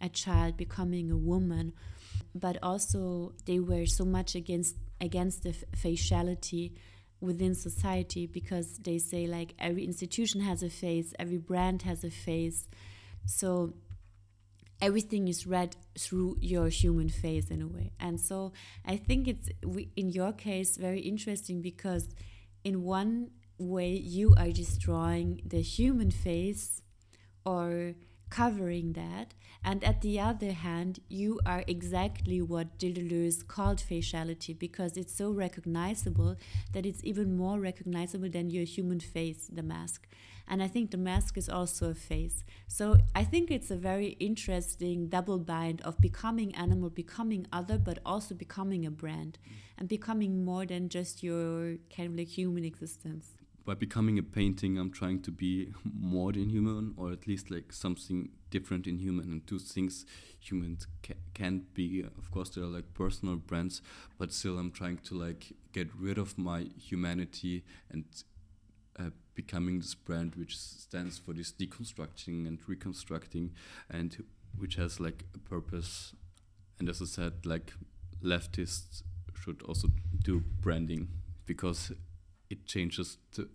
[0.00, 1.72] a child, becoming a woman,
[2.34, 6.72] but also they were so much against against the faciality
[7.22, 12.10] within society because they say like every institution has a face, every brand has a
[12.10, 12.68] face,
[13.24, 13.72] so
[14.80, 17.92] everything is read through your human face in a way.
[18.00, 18.52] And so
[18.84, 19.48] I think it's
[19.96, 22.08] in your case very interesting because
[22.64, 26.82] in one way you are destroying the human face
[27.46, 27.94] or
[28.28, 29.34] covering that
[29.64, 35.30] and at the other hand you are exactly what Deleuze called faciality because it's so
[35.30, 36.36] recognizable
[36.72, 40.08] that it's even more recognizable than your human face the mask
[40.48, 42.44] and I think the mask is also a face.
[42.66, 48.00] So I think it's a very interesting double bind of becoming animal, becoming other, but
[48.04, 49.38] also becoming a brand
[49.78, 53.41] and becoming more than just your kind of like human existence.
[53.64, 57.72] By becoming a painting, I'm trying to be more than human, or at least like
[57.72, 59.30] something different in human.
[59.30, 60.04] And two things
[60.40, 62.04] humans ca can't be.
[62.18, 63.80] Of course, there are like personal brands,
[64.18, 68.04] but still, I'm trying to like get rid of my humanity and
[68.98, 73.52] uh, becoming this brand which stands for this deconstructing and reconstructing
[73.90, 74.24] and
[74.58, 76.14] which has like a purpose
[76.78, 77.72] and as i said like
[78.22, 79.02] leftists
[79.34, 79.88] should also
[80.22, 81.08] do branding
[81.46, 81.92] because
[82.52, 83.48] it changes the,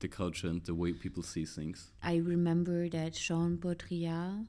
[0.00, 1.92] the culture and the way people see things.
[2.02, 4.46] I remember that jean baudrillard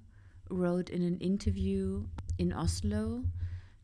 [0.50, 2.06] wrote in an interview
[2.38, 3.24] in oslo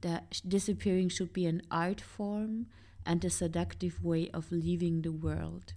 [0.01, 2.65] that disappearing should be an art form
[3.05, 5.73] and a seductive way of leaving the world.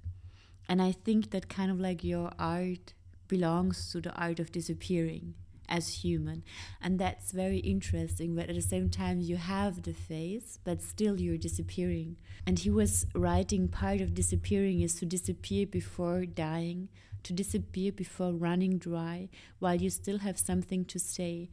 [0.69, 2.95] And I think that kind of like your art
[3.29, 5.35] belongs to the art of disappearing
[5.73, 6.45] as human.
[6.83, 8.37] And that's very interesting.
[8.37, 12.17] But at the same time, you have the face, but still you're disappearing.
[12.47, 16.91] And he was writing part of disappearing is to disappear before dying,
[17.23, 21.49] to disappear before running dry, while you still have something to say.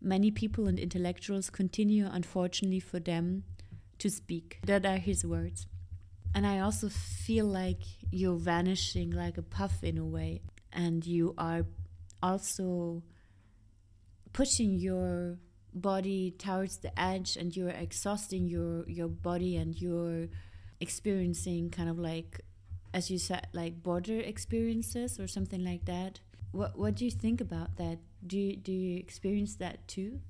[0.00, 3.44] Many people and intellectuals continue, unfortunately for them,
[3.98, 4.58] to speak.
[4.64, 5.66] That are his words.
[6.34, 10.40] And I also feel like you're vanishing like a puff in a way.
[10.72, 11.64] And you are
[12.22, 13.02] also
[14.34, 15.38] pushing your
[15.72, 20.28] body towards the edge and you're exhausting your, your body and you're
[20.80, 22.42] experiencing kind of like,
[22.92, 26.20] as you said, like border experiences or something like that.
[26.52, 27.98] What, what do you think about that?
[28.26, 30.20] Do you, do you experience that too?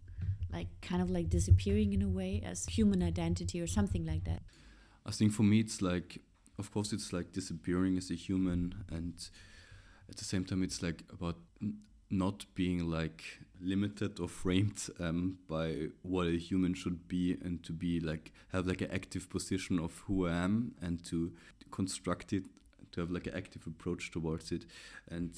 [0.53, 4.43] Like kind of like disappearing in a way as human identity or something like that?
[5.05, 6.21] I think for me it's like,
[6.59, 9.15] of course, it's like disappearing as a human, and
[10.09, 11.37] at the same time, it's like about
[12.11, 13.25] not being like
[13.65, 18.67] limited or framed um, by what a human should be, and to be like have
[18.67, 21.33] like an active position of who I am, and to
[21.71, 22.45] construct it,
[22.93, 24.67] to have like an active approach towards it,
[25.09, 25.33] and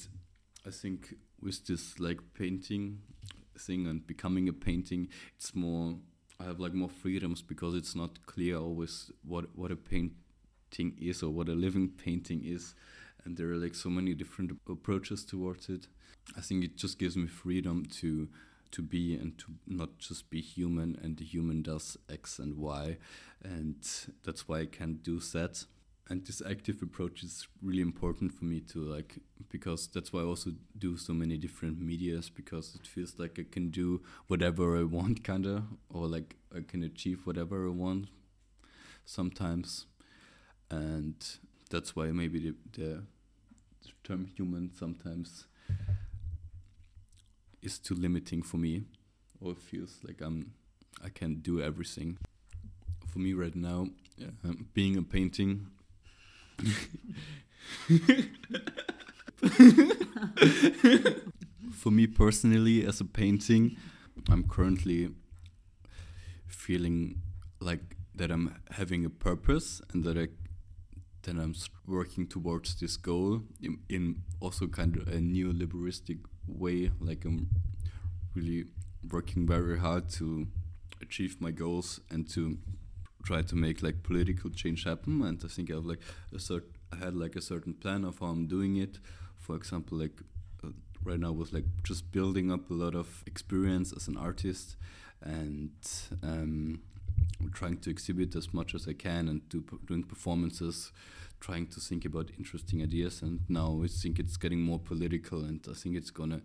[0.65, 2.99] I think with this like painting
[3.57, 5.95] thing and becoming a painting, it's more
[6.39, 11.23] I have like more freedoms because it's not clear always what what a painting is
[11.23, 12.75] or what a living painting is,
[13.27, 15.87] and there are like so many different approaches towards it.
[16.37, 18.29] I think it just gives me freedom to
[18.71, 22.97] to be and to not just be human and the human does X and Y,
[23.43, 23.75] and
[24.23, 25.65] that's why I can do that
[26.09, 29.19] and this active approach is really important for me to like
[29.49, 33.45] because that's why I also do so many different medias because it feels like I
[33.51, 38.07] can do whatever I want kinda or like I can achieve whatever I want
[39.05, 39.85] sometimes
[40.71, 41.15] and
[41.69, 43.03] that's why maybe the, the
[44.07, 45.45] term human sometimes
[47.61, 48.83] is too limiting for me
[49.41, 50.53] or it feels like I'm
[51.03, 52.17] I can't do everything.
[53.05, 53.87] For me right now
[54.43, 55.67] um, being a painting.
[61.71, 63.77] For me personally, as a painting,
[64.29, 65.09] I'm currently
[66.47, 67.21] feeling
[67.59, 70.29] like that I'm having a purpose and that I
[71.27, 71.53] that I'm
[71.85, 76.91] working towards this goal in, in also kind of a neoliberalistic way.
[76.99, 77.49] Like I'm
[78.33, 78.65] really
[79.11, 80.47] working very hard to
[81.01, 82.57] achieve my goals and to
[83.23, 86.01] try to make like political change happen and i think i have like
[86.33, 88.99] a certain i had like a certain plan of how i'm doing it
[89.37, 90.17] for example like
[90.63, 90.69] uh,
[91.03, 94.75] right now was like just building up a lot of experience as an artist
[95.21, 95.71] and
[96.23, 96.79] um,
[97.53, 100.91] trying to exhibit as much as i can and do doing performances
[101.39, 105.65] trying to think about interesting ideas and now i think it's getting more political and
[105.69, 106.41] i think it's gonna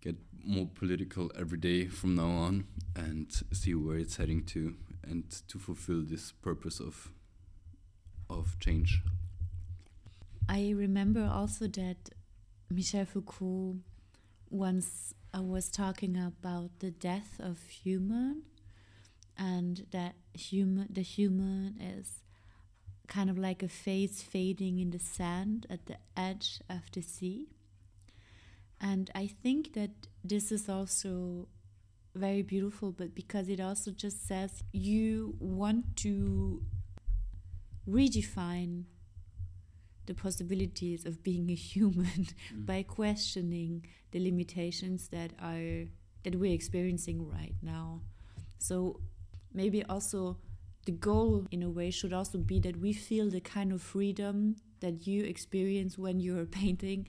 [0.00, 5.42] get more political every day from now on and see where it's heading to and
[5.48, 7.10] to fulfill this purpose of
[8.28, 9.02] of change.
[10.48, 12.10] I remember also that
[12.70, 13.76] Michel Foucault
[14.48, 18.42] once I was talking about the death of human
[19.40, 22.22] and that human the human is
[23.08, 27.48] kind of like a face fading in the sand at the edge of the sea.
[28.80, 29.90] And I think that
[30.22, 31.48] this is also
[32.14, 36.62] very beautiful, but because it also just says you want to
[37.88, 38.84] redefine
[40.06, 42.66] the possibilities of being a human mm.
[42.66, 45.86] by questioning the limitations that are
[46.22, 48.02] that we're experiencing right now.
[48.58, 49.00] So
[49.52, 50.38] maybe also
[50.86, 54.56] the goal in a way should also be that we feel the kind of freedom
[54.80, 57.06] that you experience when you're painting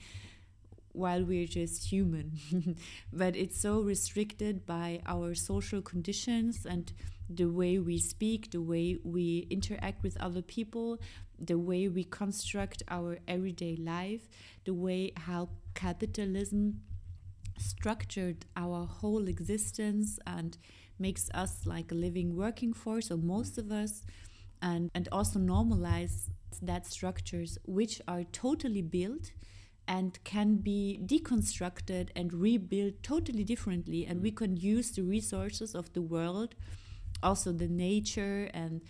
[0.94, 2.38] while we're just human.
[3.14, 6.92] but it's so restricted by our social conditions and
[7.30, 11.00] the way we speak, the way we interact with other people,
[11.40, 14.28] the way we construct our everyday life,
[14.66, 16.82] the way how capitalism
[17.58, 20.58] structured our whole existence and
[21.02, 24.04] makes us like a living working force, or most of us,
[24.62, 26.30] and, and also normalize
[26.62, 29.32] that structures which are totally built
[29.88, 35.92] and can be deconstructed and rebuilt totally differently and we can use the resources of
[35.94, 36.56] the world
[37.24, 38.82] also the nature and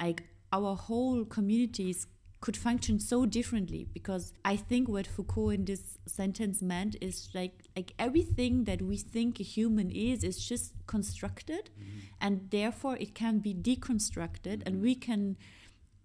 [0.00, 2.06] like our whole communities
[2.40, 7.54] could function so differently because i think what foucault in this sentence meant is like
[7.74, 11.98] like everything that we think a human is is just constructed mm-hmm.
[12.20, 14.68] and therefore it can be deconstructed mm-hmm.
[14.68, 15.36] and we can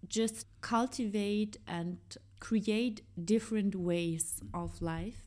[0.08, 1.98] just cultivate and
[2.40, 5.26] create different ways of life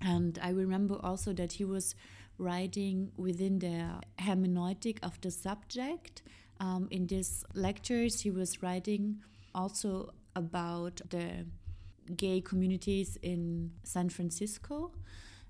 [0.00, 1.94] and i remember also that he was
[2.38, 6.22] writing within the hermeneutic of the subject
[6.60, 9.20] um, in these lectures he was writing
[9.54, 11.46] also about the
[12.16, 14.92] gay communities in San Francisco.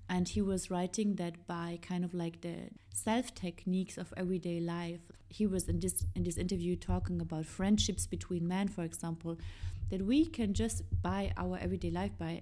[0.09, 4.99] And he was writing that by kind of like the self techniques of everyday life.
[5.29, 9.37] He was in this in this interview talking about friendships between men, for example,
[9.89, 12.41] that we can just by our everyday life, by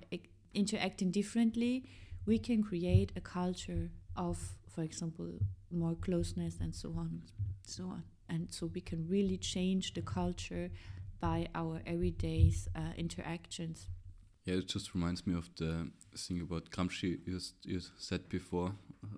[0.53, 1.85] interacting differently,
[2.25, 4.37] we can create a culture of,
[4.67, 5.29] for example,
[5.71, 7.21] more closeness and so on,
[7.65, 8.03] so on.
[8.29, 10.69] And so we can really change the culture
[11.21, 13.87] by our everyday uh, interactions.
[14.43, 18.73] Yeah, it just reminds me of the thing about Gramsci you, you said before,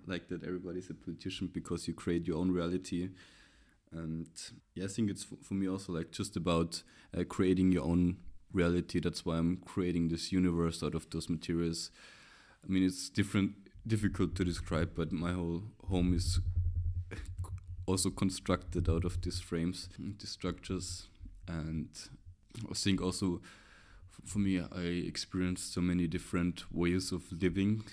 [0.06, 3.08] like that everybody's a politician because you create your own reality.
[3.90, 4.28] And
[4.74, 6.82] yeah, I think it's for me also like just about
[7.16, 8.18] uh, creating your own
[8.52, 9.00] reality.
[9.00, 11.90] That's why I'm creating this universe out of those materials.
[12.62, 13.52] I mean, it's different,
[13.86, 16.40] difficult to describe, but my whole home is
[17.86, 21.08] also constructed out of these frames, these structures
[21.48, 21.88] and
[22.70, 23.40] I think also
[24.24, 27.84] for me I experienced so many different ways of living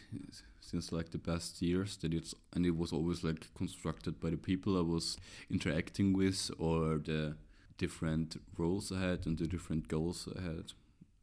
[0.60, 4.38] since like the past years that it's and it was always like constructed by the
[4.38, 5.18] people I was
[5.50, 7.36] interacting with or the
[7.78, 10.74] different roles I had and the different goals I had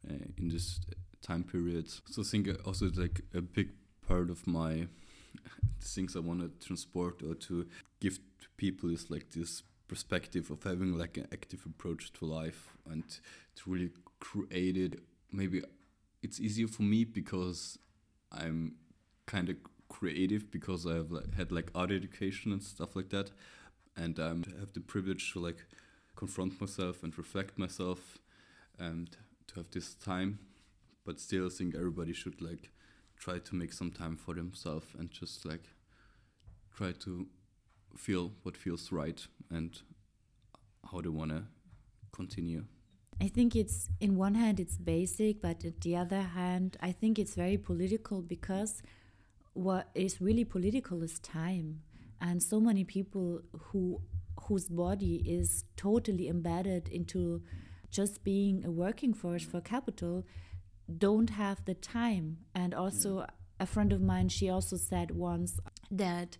[0.09, 0.79] uh, in this
[1.21, 1.89] time period.
[2.09, 3.69] So I think also like a big
[4.07, 4.87] part of my
[5.81, 7.65] things I want to transport or to
[7.99, 12.77] give to people is like this perspective of having like an active approach to life
[12.89, 13.03] and
[13.55, 14.99] to really create it
[15.31, 15.61] maybe
[16.23, 17.77] it's easier for me because
[18.31, 18.75] i'm
[19.25, 19.55] kind of
[19.89, 23.31] creative because i have like, had like art education and stuff like that.
[23.97, 25.65] And um, I have the privilege to like
[26.15, 28.17] confront myself and reflect myself
[28.77, 29.17] and
[29.47, 30.39] to have this time.
[31.05, 32.71] But still I think everybody should like
[33.17, 35.65] try to make some time for themselves and just like
[36.75, 37.27] try to
[37.95, 39.81] feel what feels right and
[40.91, 41.43] how they want to
[42.11, 42.65] continue.
[43.21, 47.19] I think it's, in one hand, it's basic, but at the other hand, I think
[47.19, 48.81] it's very political because
[49.53, 51.81] what is really political is time.
[52.21, 54.01] And so many people who
[54.43, 57.41] whose body is totally embedded into
[57.91, 60.25] just being a working force for capital
[60.97, 62.37] don't have the time.
[62.55, 63.25] And also, yeah.
[63.59, 65.59] a friend of mine, she also said once
[65.91, 66.37] that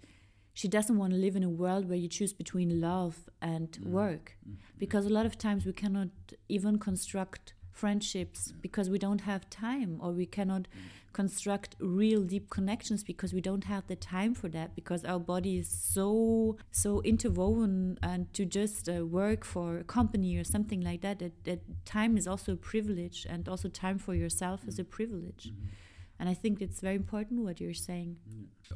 [0.60, 3.92] she doesn't want to live in a world where you choose between love and mm.
[4.00, 4.56] work mm.
[4.78, 6.10] because a lot of times we cannot
[6.50, 11.14] even construct friendships because we don't have time or we cannot mm.
[11.14, 15.58] construct real deep connections because we don't have the time for that because our body
[15.58, 21.00] is so so interwoven and to just uh, work for a company or something like
[21.00, 24.84] that, that that time is also a privilege and also time for yourself is a
[24.84, 25.88] privilege -hmm
[26.20, 28.18] and I think it's very important what you're saying.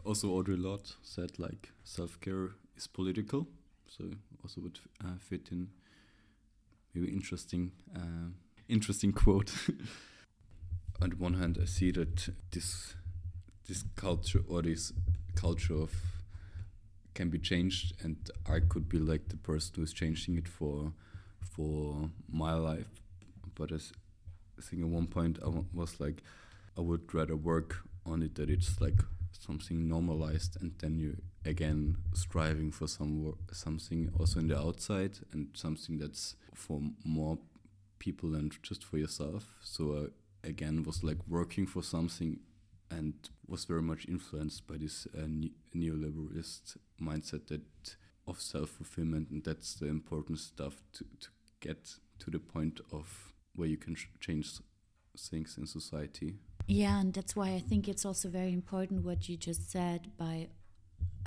[0.05, 3.47] Also, Audre Lorde said like self care is political.
[3.87, 4.05] so
[4.43, 5.67] also would uh, fit in.
[6.93, 8.29] Maybe interesting, uh,
[8.69, 9.51] interesting quote.
[11.01, 12.95] On the one hand, I see that this
[13.67, 14.93] this culture or this
[15.35, 15.91] culture of
[17.13, 18.17] can be changed, and
[18.47, 20.93] I could be like the person who's changing it for
[21.41, 23.01] for my life.
[23.55, 23.79] But I
[24.61, 26.23] think at one point I was like,
[26.77, 28.99] I would rather work on it that it's like
[29.31, 35.49] something normalized, and then you again striving for some something also in the outside and
[35.53, 37.37] something that's for more
[37.99, 39.55] people than just for yourself.
[39.61, 40.07] So uh,
[40.43, 42.39] again, was like working for something
[42.91, 43.13] and
[43.47, 47.95] was very much influenced by this uh, ne neoliberalist mindset that
[48.27, 53.33] of self fulfillment, and that's the important stuff to to get to the point of
[53.55, 54.59] where you can change
[55.17, 56.35] things in society.
[56.67, 60.47] Yeah, and that's why I think it's also very important what you just said by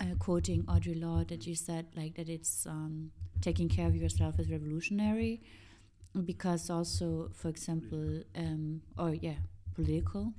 [0.01, 3.11] uh, quoting Audre Lorde that you said like that it's um,
[3.41, 5.43] taking care of yourself is revolutionary
[6.24, 9.37] because also for example um, or yeah
[9.74, 10.32] political.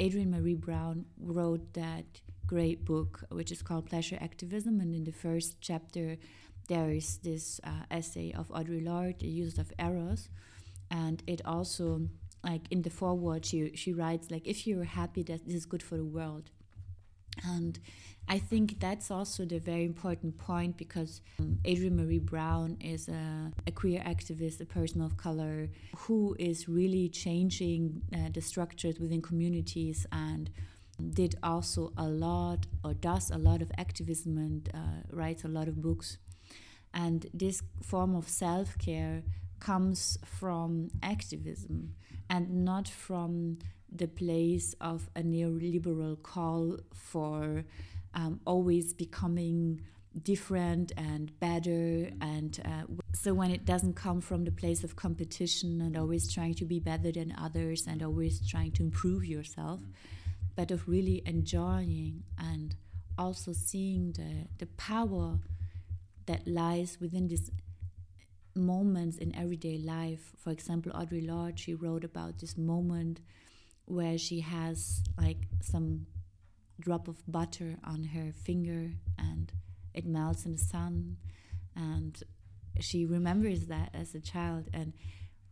[0.00, 2.06] Adrienne Maree Brown wrote that
[2.46, 6.16] great book which is called pleasure activism and in the first chapter
[6.68, 10.28] there is this uh, essay of Audre Lorde the use of eros
[10.90, 12.02] and it also
[12.44, 15.82] like in the foreword she she writes like if you're happy that this is good
[15.82, 16.50] for the world
[17.44, 17.78] and
[18.30, 23.50] I think that's also the very important point because um, Adrienne Maree Brown is a,
[23.66, 29.22] a, queer activist, a person of color who is really changing uh, the structures within
[29.22, 30.50] communities and
[31.14, 34.78] did also a lot or does a lot of activism and uh,
[35.10, 36.18] writes a lot of books.
[36.92, 39.22] And this form of self care
[39.60, 41.94] comes from activism
[42.30, 43.58] and not from
[43.90, 47.64] the place of a neoliberal call for
[48.14, 49.80] um, always becoming
[50.22, 52.82] different and better and uh,
[53.12, 56.80] so when it doesn't come from the place of competition and always trying to be
[56.80, 59.80] better than others and always trying to improve yourself
[60.56, 62.74] but of really enjoying and
[63.16, 65.38] also seeing the the power
[66.26, 67.50] that lies within these
[68.58, 70.32] moments in everyday life.
[70.36, 73.20] For example Audre Lorde she wrote about this moment
[73.86, 76.06] where she has like some
[76.80, 79.52] drop of butter on her finger and
[79.94, 81.16] it melts in the sun.
[81.74, 82.22] And
[82.80, 84.92] she remembers that as a child and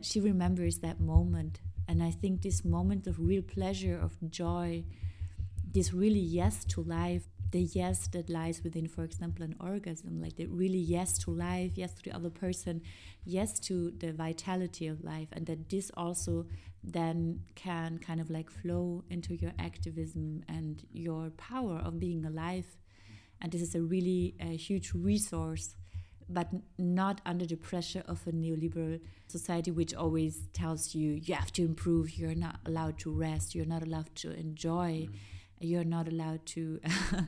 [0.01, 1.59] she remembers that moment.
[1.87, 4.83] And i think this moment of real pleasure of joy
[5.73, 10.35] this really yes to life the yes that lies within for example an orgasm like
[10.35, 12.81] the really yes to life yes to the other person
[13.23, 16.45] yes to the vitality of life and that this also
[16.83, 22.77] then can kind of like flow into your activism and your power of being alive
[23.41, 25.75] and this is a really a huge resource
[26.29, 31.51] but not under the pressure of a neoliberal society which always tells you you have
[31.53, 35.15] to improve you're not allowed to rest you're not allowed to enjoy mm.
[35.59, 36.79] You're not allowed to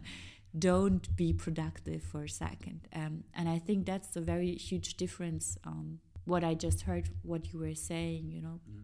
[0.58, 2.88] don't be productive for a second.
[2.94, 7.54] Um, and i think that's a very huge difference um, what i just heard what
[7.54, 8.82] you were saying you know mm.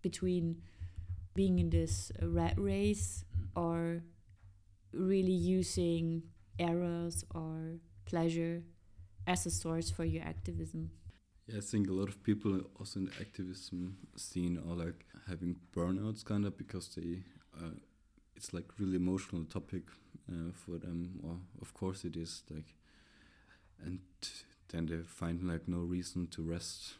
[0.00, 0.56] between
[1.34, 3.24] being in this rat race
[3.56, 4.02] or
[4.92, 6.22] really using
[6.58, 8.62] eros or pleasure
[9.26, 10.90] as a source for your activism.
[11.46, 15.56] Yeah, I think a lot of people also in the activism scene are like having
[15.74, 17.22] burnouts kind of because they
[17.56, 17.70] uh,
[18.42, 19.82] it's like really emotional topic
[20.28, 22.74] uh, for them or of course it is like
[23.84, 24.00] and
[24.70, 26.94] then they find like no reason to rest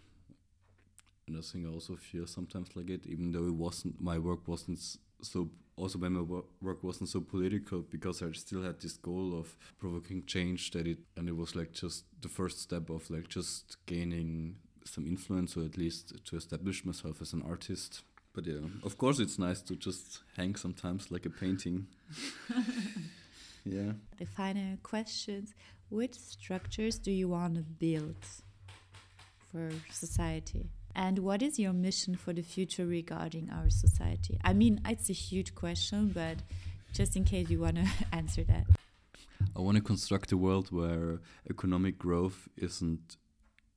[1.27, 4.47] and I think I also feel sometimes like it, even though it wasn't my work
[4.47, 4.79] wasn't
[5.23, 5.51] so.
[5.77, 6.21] Also, when my
[6.61, 10.71] work wasn't so political, because I still had this goal of provoking change.
[10.73, 15.07] That it and it was like just the first step of like just gaining some
[15.07, 18.03] influence, or at least to establish myself as an artist.
[18.35, 21.87] But yeah, of course, it's nice to just hang sometimes like a painting.
[23.65, 23.93] yeah.
[24.19, 25.55] The final questions:
[25.91, 28.17] Which structures do you want to build
[29.51, 30.71] for society?
[30.95, 34.39] And what is your mission for the future regarding our society?
[34.45, 36.39] I mean, it's a huge question, but
[36.93, 38.67] just in case you want to answer that.
[39.57, 41.21] I want to construct a world where
[41.51, 43.17] economic growth isn't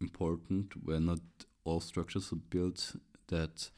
[0.02, 1.20] important, where not
[1.64, 2.96] all structures are built,
[3.28, 3.72] that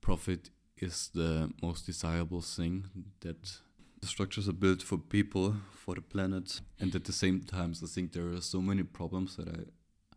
[0.00, 2.84] profit is the most desirable thing,
[3.20, 3.60] that
[4.00, 7.86] the structures are built for people, for the planet, and at the same time, I
[7.86, 10.16] think there are so many problems that I,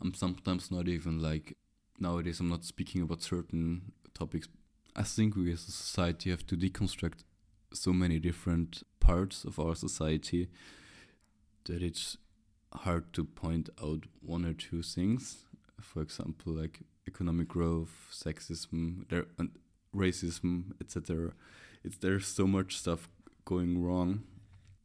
[0.00, 1.56] I'm sometimes not even like
[1.98, 4.48] nowadays I'm not speaking about certain topics.
[4.94, 7.24] I think we as a society have to deconstruct
[7.72, 10.48] so many different parts of our society
[11.64, 12.16] that it's
[12.72, 15.44] hard to point out one or two things.
[15.80, 19.50] For example, like economic growth, sexism, there, and
[19.94, 21.32] racism, etc.
[21.84, 23.08] It's there's so much stuff
[23.44, 24.24] going wrong.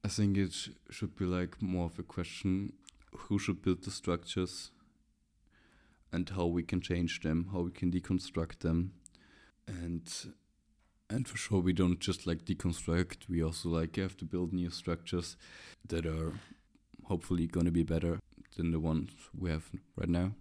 [0.03, 2.74] I think it sh should be like more of a question:
[3.24, 4.72] who should build the structures,
[6.11, 8.93] and how we can change them, how we can deconstruct them,
[9.67, 10.07] and
[11.09, 13.30] and for sure we don't just like deconstruct.
[13.30, 15.38] We also like have to build new structures
[15.88, 16.34] that are
[17.05, 18.19] hopefully going to be better
[18.55, 20.32] than the ones we have right now.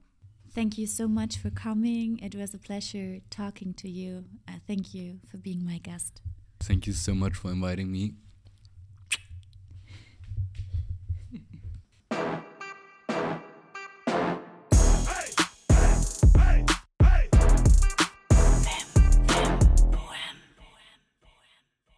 [0.52, 2.18] Thank you so much for coming.
[2.18, 4.24] It was a pleasure talking to you.
[4.48, 6.20] Uh, thank you for being my guest.
[6.58, 8.14] Thank you so much for inviting me.